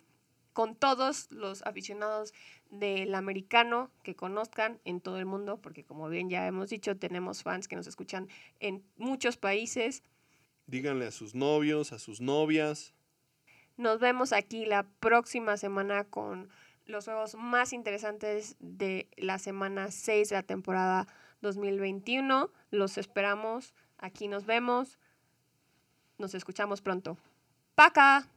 [0.52, 2.34] con todos los aficionados
[2.68, 7.42] del americano que conozcan en todo el mundo, porque como bien ya hemos dicho, tenemos
[7.42, 8.28] fans que nos escuchan
[8.60, 10.02] en muchos países.
[10.66, 12.92] Díganle a sus novios, a sus novias.
[13.78, 16.50] Nos vemos aquí la próxima semana con
[16.86, 21.06] los juegos más interesantes de la semana 6 de la temporada
[21.40, 22.50] 2021.
[22.70, 23.74] Los esperamos.
[23.98, 24.98] Aquí nos vemos.
[26.18, 27.16] Nos escuchamos pronto.
[27.74, 28.28] ¡Paca!